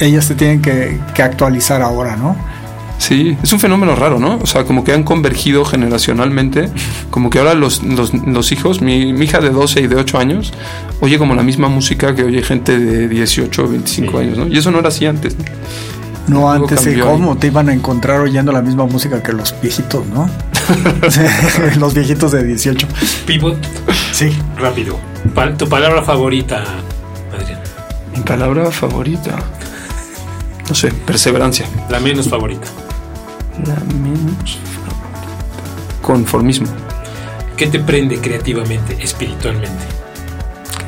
Ellas 0.00 0.24
se 0.24 0.34
tienen 0.34 0.60
que, 0.60 0.98
que 1.14 1.22
actualizar 1.22 1.80
ahora, 1.80 2.16
¿no? 2.16 2.34
Sí, 3.02 3.36
es 3.42 3.52
un 3.52 3.58
fenómeno 3.58 3.96
raro, 3.96 4.20
¿no? 4.20 4.38
O 4.40 4.46
sea, 4.46 4.62
como 4.62 4.84
que 4.84 4.92
han 4.92 5.02
convergido 5.02 5.64
generacionalmente, 5.64 6.68
como 7.10 7.30
que 7.30 7.40
ahora 7.40 7.54
los, 7.54 7.82
los, 7.82 8.52
hijos, 8.52 8.80
mi, 8.80 9.10
hija 9.10 9.40
de 9.40 9.50
12 9.50 9.80
y 9.80 9.86
de 9.88 9.96
8 9.96 10.18
años, 10.18 10.52
oye 11.00 11.18
como 11.18 11.34
la 11.34 11.42
misma 11.42 11.66
música 11.66 12.14
que 12.14 12.22
oye 12.22 12.42
gente 12.42 12.78
de 12.78 13.08
18 13.08 13.64
o 13.64 13.68
25 13.68 14.18
años, 14.18 14.38
¿no? 14.38 14.46
Y 14.46 14.56
eso 14.56 14.70
no 14.70 14.78
era 14.78 14.86
así 14.86 15.04
antes. 15.04 15.36
No, 16.28 16.52
antes, 16.52 16.88
¿cómo 17.02 17.36
te 17.36 17.48
iban 17.48 17.70
a 17.70 17.74
encontrar 17.74 18.20
oyendo 18.20 18.52
la 18.52 18.62
misma 18.62 18.86
música 18.86 19.20
que 19.20 19.32
los 19.32 19.52
viejitos, 19.60 20.06
no? 20.06 20.30
los 21.80 21.94
viejitos 21.94 22.30
de 22.30 22.44
18. 22.44 22.86
Pivot. 23.26 23.56
Sí. 24.12 24.30
Rápido. 24.56 24.96
tu 25.58 25.68
palabra 25.68 26.04
favorita, 26.04 26.62
Adrián. 27.36 27.58
Mi 28.14 28.22
palabra 28.22 28.70
favorita. 28.70 29.40
No 30.68 30.76
sé, 30.76 30.92
perseverancia. 30.92 31.66
La 31.90 31.98
menos 31.98 32.28
favorita. 32.28 32.68
La 33.66 33.76
menos 34.02 34.58
Conformismo. 36.00 36.66
¿Qué 37.56 37.68
te 37.68 37.78
prende 37.78 38.20
creativamente, 38.20 38.96
espiritualmente? 39.00 39.84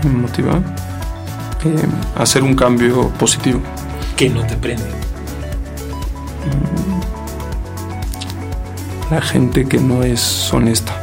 ¿Qué 0.02 0.08
me 0.08 0.18
motiva? 0.22 0.60
Eh, 1.64 1.86
hacer 2.16 2.42
un 2.42 2.56
cambio 2.56 3.10
positivo. 3.10 3.60
¿Qué 4.16 4.28
no 4.28 4.44
te 4.44 4.56
prende? 4.56 4.84
Mm. 6.44 7.00
La 9.12 9.20
gente 9.20 9.66
que 9.66 9.78
no 9.78 10.02
es 10.02 10.52
honesta. 10.52 11.00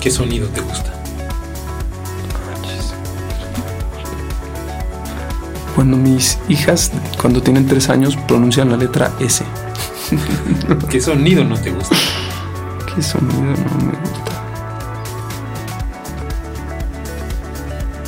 ¿Qué 0.00 0.08
sonido 0.08 0.46
te 0.48 0.60
gusta? 0.60 0.92
Cuando 5.74 5.96
mis 5.96 6.38
hijas, 6.48 6.92
cuando 7.20 7.42
tienen 7.42 7.66
tres 7.66 7.88
años, 7.88 8.16
pronuncian 8.28 8.70
la 8.70 8.76
letra 8.76 9.10
S. 9.18 9.44
¿Qué 10.90 11.00
sonido 11.00 11.44
no 11.44 11.56
te 11.56 11.70
gusta? 11.70 11.96
¿Qué 12.94 13.02
sonido 13.02 13.40
no 13.40 13.86
me 13.86 13.92
gusta? 13.98 14.32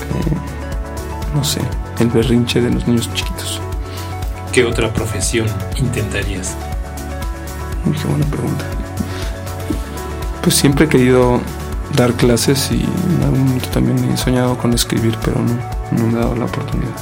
Eh, 0.00 0.36
no 1.34 1.44
sé, 1.44 1.60
el 1.98 2.08
berrinche 2.08 2.60
de 2.60 2.70
los 2.70 2.86
niños 2.86 3.12
chiquitos. 3.14 3.60
¿Qué 4.52 4.64
otra 4.64 4.92
profesión 4.92 5.48
intentarías? 5.76 6.56
qué 7.84 8.08
buena 8.08 8.24
pregunta. 8.26 8.64
Pues 10.42 10.54
siempre 10.54 10.86
he 10.86 10.88
querido 10.88 11.40
dar 11.96 12.12
clases 12.14 12.70
y 12.70 12.82
en 12.82 13.22
algún 13.22 13.44
momento 13.44 13.68
también 13.70 14.12
he 14.12 14.16
soñado 14.16 14.56
con 14.58 14.72
escribir, 14.72 15.16
pero 15.24 15.40
no, 15.40 15.58
no 15.92 16.06
me 16.06 16.12
he 16.12 16.22
dado 16.22 16.36
la 16.36 16.44
oportunidad. 16.44 16.92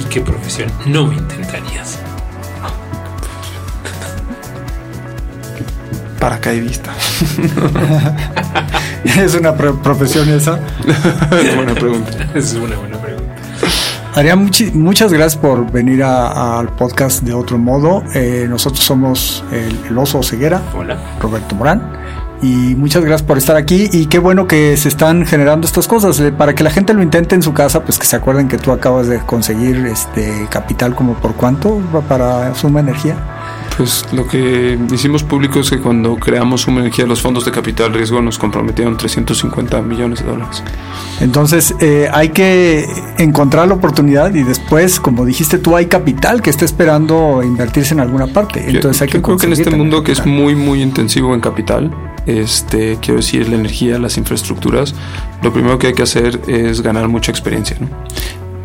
¿Y 0.00 0.04
qué 0.04 0.20
profesión 0.20 0.70
no 0.86 1.12
intentarías? 1.12 1.98
Paracaidista. 6.20 6.92
¿Es 9.04 9.34
una 9.34 9.54
profesión 9.54 10.28
esa? 10.28 10.60
es 11.42 11.56
buena 11.56 11.74
pregunta. 11.74 12.10
Es 12.34 12.52
una 12.52 12.76
buena 12.76 12.98
pregunta. 12.98 13.34
Adrián, 14.14 14.50
muchas 14.74 15.12
gracias 15.12 15.40
por 15.40 15.72
venir 15.72 16.04
al 16.04 16.68
podcast 16.68 17.22
de 17.22 17.32
otro 17.32 17.56
modo. 17.58 18.04
Eh, 18.14 18.46
nosotros 18.48 18.84
somos 18.84 19.42
el, 19.50 19.76
el, 19.88 19.98
oso 19.98 20.22
ceguera. 20.22 20.60
Hola. 20.76 20.98
Roberto 21.20 21.54
Morán 21.54 21.98
y 22.42 22.74
muchas 22.74 23.04
gracias 23.04 23.22
por 23.26 23.38
estar 23.38 23.56
aquí 23.56 23.88
y 23.92 24.06
qué 24.06 24.18
bueno 24.18 24.46
que 24.46 24.76
se 24.76 24.88
están 24.88 25.26
generando 25.26 25.66
estas 25.66 25.86
cosas 25.86 26.18
eh, 26.20 26.32
para 26.32 26.54
que 26.54 26.64
la 26.64 26.70
gente 26.70 26.94
lo 26.94 27.02
intente 27.02 27.34
en 27.34 27.42
su 27.42 27.52
casa 27.52 27.84
pues 27.84 27.98
que 27.98 28.06
se 28.06 28.16
acuerden 28.16 28.48
que 28.48 28.56
tú 28.56 28.72
acabas 28.72 29.08
de 29.08 29.18
conseguir 29.20 29.84
este 29.86 30.46
capital 30.48 30.94
como 30.94 31.14
por 31.14 31.34
cuánto 31.34 31.80
para 32.08 32.54
Suma 32.54 32.80
Energía 32.80 33.16
pues 33.80 34.04
lo 34.12 34.26
que 34.26 34.78
hicimos 34.92 35.22
público 35.22 35.60
es 35.60 35.70
que 35.70 35.78
cuando 35.78 36.14
creamos 36.16 36.60
Suma 36.60 36.80
Energía 36.80 37.06
los 37.06 37.22
fondos 37.22 37.46
de 37.46 37.50
capital 37.50 37.94
riesgo 37.94 38.20
nos 38.20 38.36
comprometieron 38.36 38.94
350 38.98 39.80
millones 39.80 40.20
de 40.20 40.26
dólares. 40.26 40.62
Entonces 41.18 41.74
eh, 41.80 42.06
hay 42.12 42.28
que 42.28 42.86
encontrar 43.16 43.68
la 43.68 43.72
oportunidad 43.72 44.34
y 44.34 44.42
después 44.42 45.00
como 45.00 45.24
dijiste 45.24 45.56
tú 45.56 45.76
hay 45.76 45.86
capital 45.86 46.42
que 46.42 46.50
está 46.50 46.66
esperando 46.66 47.42
invertirse 47.42 47.94
en 47.94 48.00
alguna 48.00 48.26
parte. 48.26 48.62
Entonces 48.68 49.00
hay 49.00 49.08
yo 49.08 49.22
creo 49.22 49.38
que 49.38 49.46
en 49.46 49.54
este 49.54 49.70
mundo 49.70 50.04
que 50.04 50.12
es 50.12 50.26
muy 50.26 50.54
muy 50.54 50.82
intensivo 50.82 51.32
en 51.32 51.40
capital 51.40 51.90
este, 52.26 52.98
quiero 53.00 53.20
decir, 53.20 53.48
la 53.48 53.56
energía, 53.56 53.98
las 53.98 54.18
infraestructuras, 54.18 54.94
lo 55.42 55.54
primero 55.54 55.78
que 55.78 55.86
hay 55.86 55.94
que 55.94 56.02
hacer 56.02 56.38
es 56.48 56.82
ganar 56.82 57.08
mucha 57.08 57.32
experiencia. 57.32 57.78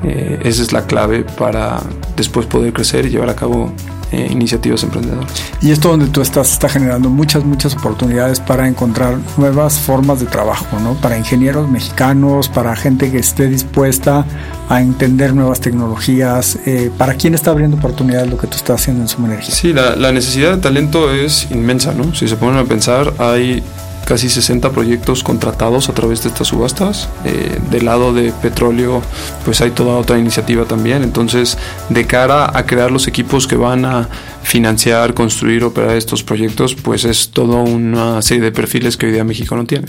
Eh, 0.04 0.41
esa 0.43 0.62
es 0.62 0.73
la 0.73 0.86
clave 0.86 1.23
para 1.23 1.82
después 2.17 2.47
poder 2.47 2.73
crecer 2.73 3.06
y 3.06 3.12
llevar 3.12 3.30
a 3.30 3.36
cabo 3.36 3.71
eh, 4.15 4.28
iniciativas 4.32 4.82
emprendedoras. 4.84 5.30
Y 5.62 5.71
esto 5.71 5.89
donde 5.89 6.08
tú 6.08 6.21
estás 6.21 6.54
está 6.54 6.69
generando 6.69 7.10
muchas, 7.10 7.43
muchas 7.43 7.75
oportunidades 7.75 8.39
para 8.39 8.65
encontrar 8.65 9.17
nuevas 9.36 9.78
formas 9.78 10.21
de 10.21 10.25
trabajo, 10.25 10.80
¿no? 10.80 10.93
Para 10.93 11.17
ingenieros 11.17 11.69
mexicanos, 11.69 12.47
para 12.47 12.75
gente 12.78 13.12
que 13.12 13.17
esté 13.17 13.47
dispuesta 13.47 14.25
a 14.69 14.82
entender 14.82 15.34
nuevas 15.34 15.60
tecnologías. 15.60 16.58
Eh, 16.65 16.91
¿Para 16.97 17.15
quién 17.15 17.34
está 17.34 17.51
abriendo 17.51 17.75
oportunidades 17.75 18.30
lo 18.30 18.38
que 18.38 18.47
tú 18.47 18.56
estás 18.56 18.82
haciendo 18.82 19.01
en 19.01 19.10
Suma 19.10 19.28
Energía? 19.28 19.54
Sí, 19.54 19.73
la, 19.73 19.97
la 19.97 20.13
necesidad 20.13 20.56
de 20.56 20.62
talento 20.62 21.13
es 21.13 21.51
inmensa, 21.51 21.93
¿no? 21.93 22.15
Si 22.15 22.30
se 22.30 22.38
ponen 22.38 22.58
a 22.58 22.63
pensar, 22.63 23.13
hay 23.17 23.62
casi 24.06 24.30
60 24.30 24.72
proyectos 24.72 25.24
contratados 25.24 25.89
a 25.89 25.94
través 25.94 26.24
de 26.24 26.30
estas 26.30 26.48
subastas. 26.48 27.10
Eh, 27.26 27.60
del 27.72 27.86
lado 27.86 28.13
de 28.13 28.32
petróleo, 28.32 29.02
pues 29.44 29.62
hay 29.62 29.72
toda 29.72 29.98
otra 29.98 30.18
iniciativa 30.18 30.65
también. 30.65 31.04
Entonces, 31.04 31.58
de 31.89 32.06
cara 32.06 32.58
a 32.58 32.65
crear 32.65 32.91
los 32.91 33.08
equipos 33.08 33.48
que 33.48 33.56
van 33.56 33.86
a 33.86 34.08
financiar, 34.44 35.13
construir, 35.13 35.63
operar 35.63 35.96
estos 35.96 36.24
proyectos, 36.24 36.76
pues 36.76 37.04
es 37.04 37.30
toda 37.30 37.58
una 37.58 38.22
serie 38.22 38.44
de 38.44 38.52
perfiles 38.52 38.96
que 38.96 39.08
hoy 39.08 39.12
día 39.12 39.24
México 39.24 39.56
no 39.56 39.65
tiene. 39.65 39.88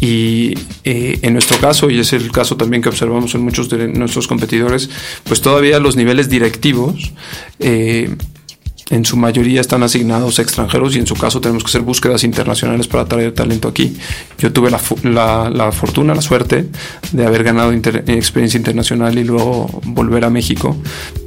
Y 0.00 0.54
eh, 0.82 1.20
en 1.22 1.32
nuestro 1.32 1.58
caso, 1.58 1.88
y 1.88 2.00
es 2.00 2.12
el 2.12 2.32
caso 2.32 2.56
también 2.56 2.82
que 2.82 2.88
observamos 2.88 3.36
en 3.36 3.42
muchos 3.42 3.68
de 3.68 3.86
nuestros 3.86 4.26
competidores, 4.26 4.90
pues 5.22 5.40
todavía 5.40 5.78
los 5.78 5.94
niveles 5.94 6.28
directivos 6.28 7.12
eh, 7.60 8.16
en 8.92 9.06
su 9.06 9.16
mayoría 9.16 9.62
están 9.62 9.82
asignados 9.82 10.38
a 10.38 10.42
extranjeros 10.42 10.94
y 10.94 10.98
en 10.98 11.06
su 11.06 11.14
caso 11.14 11.40
tenemos 11.40 11.64
que 11.64 11.70
hacer 11.70 11.80
búsquedas 11.80 12.24
internacionales 12.24 12.86
para 12.88 13.06
traer 13.06 13.32
talento 13.32 13.66
aquí. 13.66 13.96
Yo 14.38 14.52
tuve 14.52 14.70
la, 14.70 15.50
la, 15.50 15.72
fortuna, 15.72 16.14
la 16.14 16.20
suerte 16.20 16.66
de 17.10 17.26
haber 17.26 17.42
ganado 17.42 17.72
experiencia 17.72 18.58
internacional 18.58 19.18
y 19.18 19.24
luego 19.24 19.80
volver 19.84 20.26
a 20.26 20.30
México, 20.30 20.76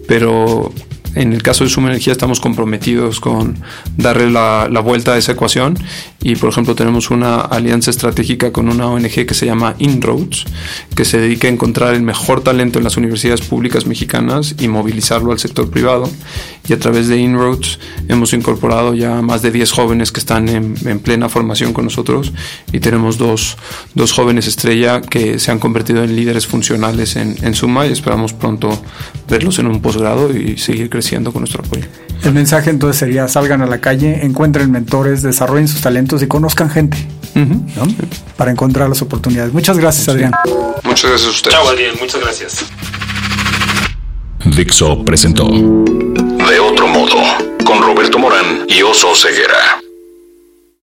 pero 0.07 0.71
en 1.15 1.33
el 1.33 1.41
caso 1.41 1.63
de 1.63 1.69
Suma 1.69 1.87
Energía 1.87 2.11
estamos 2.11 2.39
comprometidos 2.39 3.19
con 3.19 3.57
darle 3.97 4.29
la, 4.29 4.67
la, 4.69 4.81
vuelta 4.81 5.13
a 5.13 5.17
esa 5.17 5.31
ecuación 5.31 5.79
y 6.21 6.35
por 6.35 6.49
ejemplo 6.49 6.75
tenemos 6.75 7.09
una 7.09 7.37
alianza 7.39 7.89
estratégica 7.89 8.51
con 8.51 8.67
una 8.67 8.87
ONG 8.87 9.25
que 9.25 9.33
se 9.33 9.45
llama 9.45 9.75
Inroads 9.79 10.45
que 10.93 11.05
se 11.05 11.17
dedica 11.17 11.47
a 11.47 11.51
encontrar 11.51 11.95
el 11.95 12.01
mejor 12.01 12.41
talento 12.41 12.77
en 12.79 12.83
las 12.83 12.97
universidades 12.97 13.41
públicas 13.41 13.85
mexicanas 13.85 14.55
y 14.59 14.67
movilizarlo 14.67 15.31
al 15.31 15.39
sector 15.39 15.69
privado. 15.69 16.09
Y 16.67 16.73
a 16.73 16.79
través 16.79 17.07
de 17.07 17.17
Inroads 17.17 17.79
hemos 18.07 18.33
incorporado 18.33 18.93
ya 18.93 19.21
más 19.21 19.41
de 19.41 19.51
10 19.51 19.71
jóvenes 19.71 20.11
que 20.11 20.19
están 20.19 20.49
en, 20.49 20.75
en 20.85 20.99
plena 20.99 21.29
formación 21.29 21.73
con 21.73 21.85
nosotros 21.85 22.33
y 22.73 22.79
tenemos 22.79 23.17
dos, 23.17 23.57
dos, 23.93 24.11
jóvenes 24.11 24.47
estrella 24.47 25.01
que 25.01 25.39
se 25.39 25.51
han 25.51 25.59
convertido 25.59 26.03
en 26.03 26.15
líderes 26.15 26.47
funcionales 26.47 27.15
en, 27.15 27.35
en 27.41 27.53
Suma 27.53 27.85
y 27.85 27.91
esperamos 27.91 28.33
pronto 28.33 28.81
verlos 29.29 29.59
en 29.59 29.67
un 29.67 29.81
posgrado 29.81 30.35
y 30.35 30.57
seguir 30.57 30.89
creciendo 30.89 31.04
con 31.31 31.41
nuestro 31.41 31.63
apoyo. 31.63 31.85
El 32.23 32.33
mensaje 32.33 32.69
entonces 32.69 32.97
sería 32.97 33.27
salgan 33.27 33.61
a 33.61 33.65
la 33.67 33.79
calle, 33.79 34.25
encuentren 34.25 34.71
mentores, 34.71 35.21
desarrollen 35.21 35.67
sus 35.67 35.81
talentos 35.81 36.23
y 36.23 36.27
conozcan 36.27 36.69
gente 36.69 36.97
¿no? 37.35 37.85
para 38.37 38.51
encontrar 38.51 38.89
las 38.89 39.01
oportunidades. 39.01 39.53
Muchas 39.53 39.77
gracias, 39.77 40.09
Adrián. 40.09 40.31
Muchas 40.83 41.09
gracias 41.11 41.27
a 41.27 41.31
usted. 41.31 41.51
Chao, 41.51 41.69
Adrián. 41.69 41.95
Muchas 41.99 42.21
gracias. 42.21 42.65
Dixo 44.55 45.03
presentó 45.03 45.47
De 45.47 46.59
otro 46.59 46.87
modo 46.87 47.17
con 47.65 47.81
Roberto 47.81 48.19
Morán 48.19 48.65
y 48.67 48.81
Oso 48.81 49.13
Ceguera. 49.15 49.84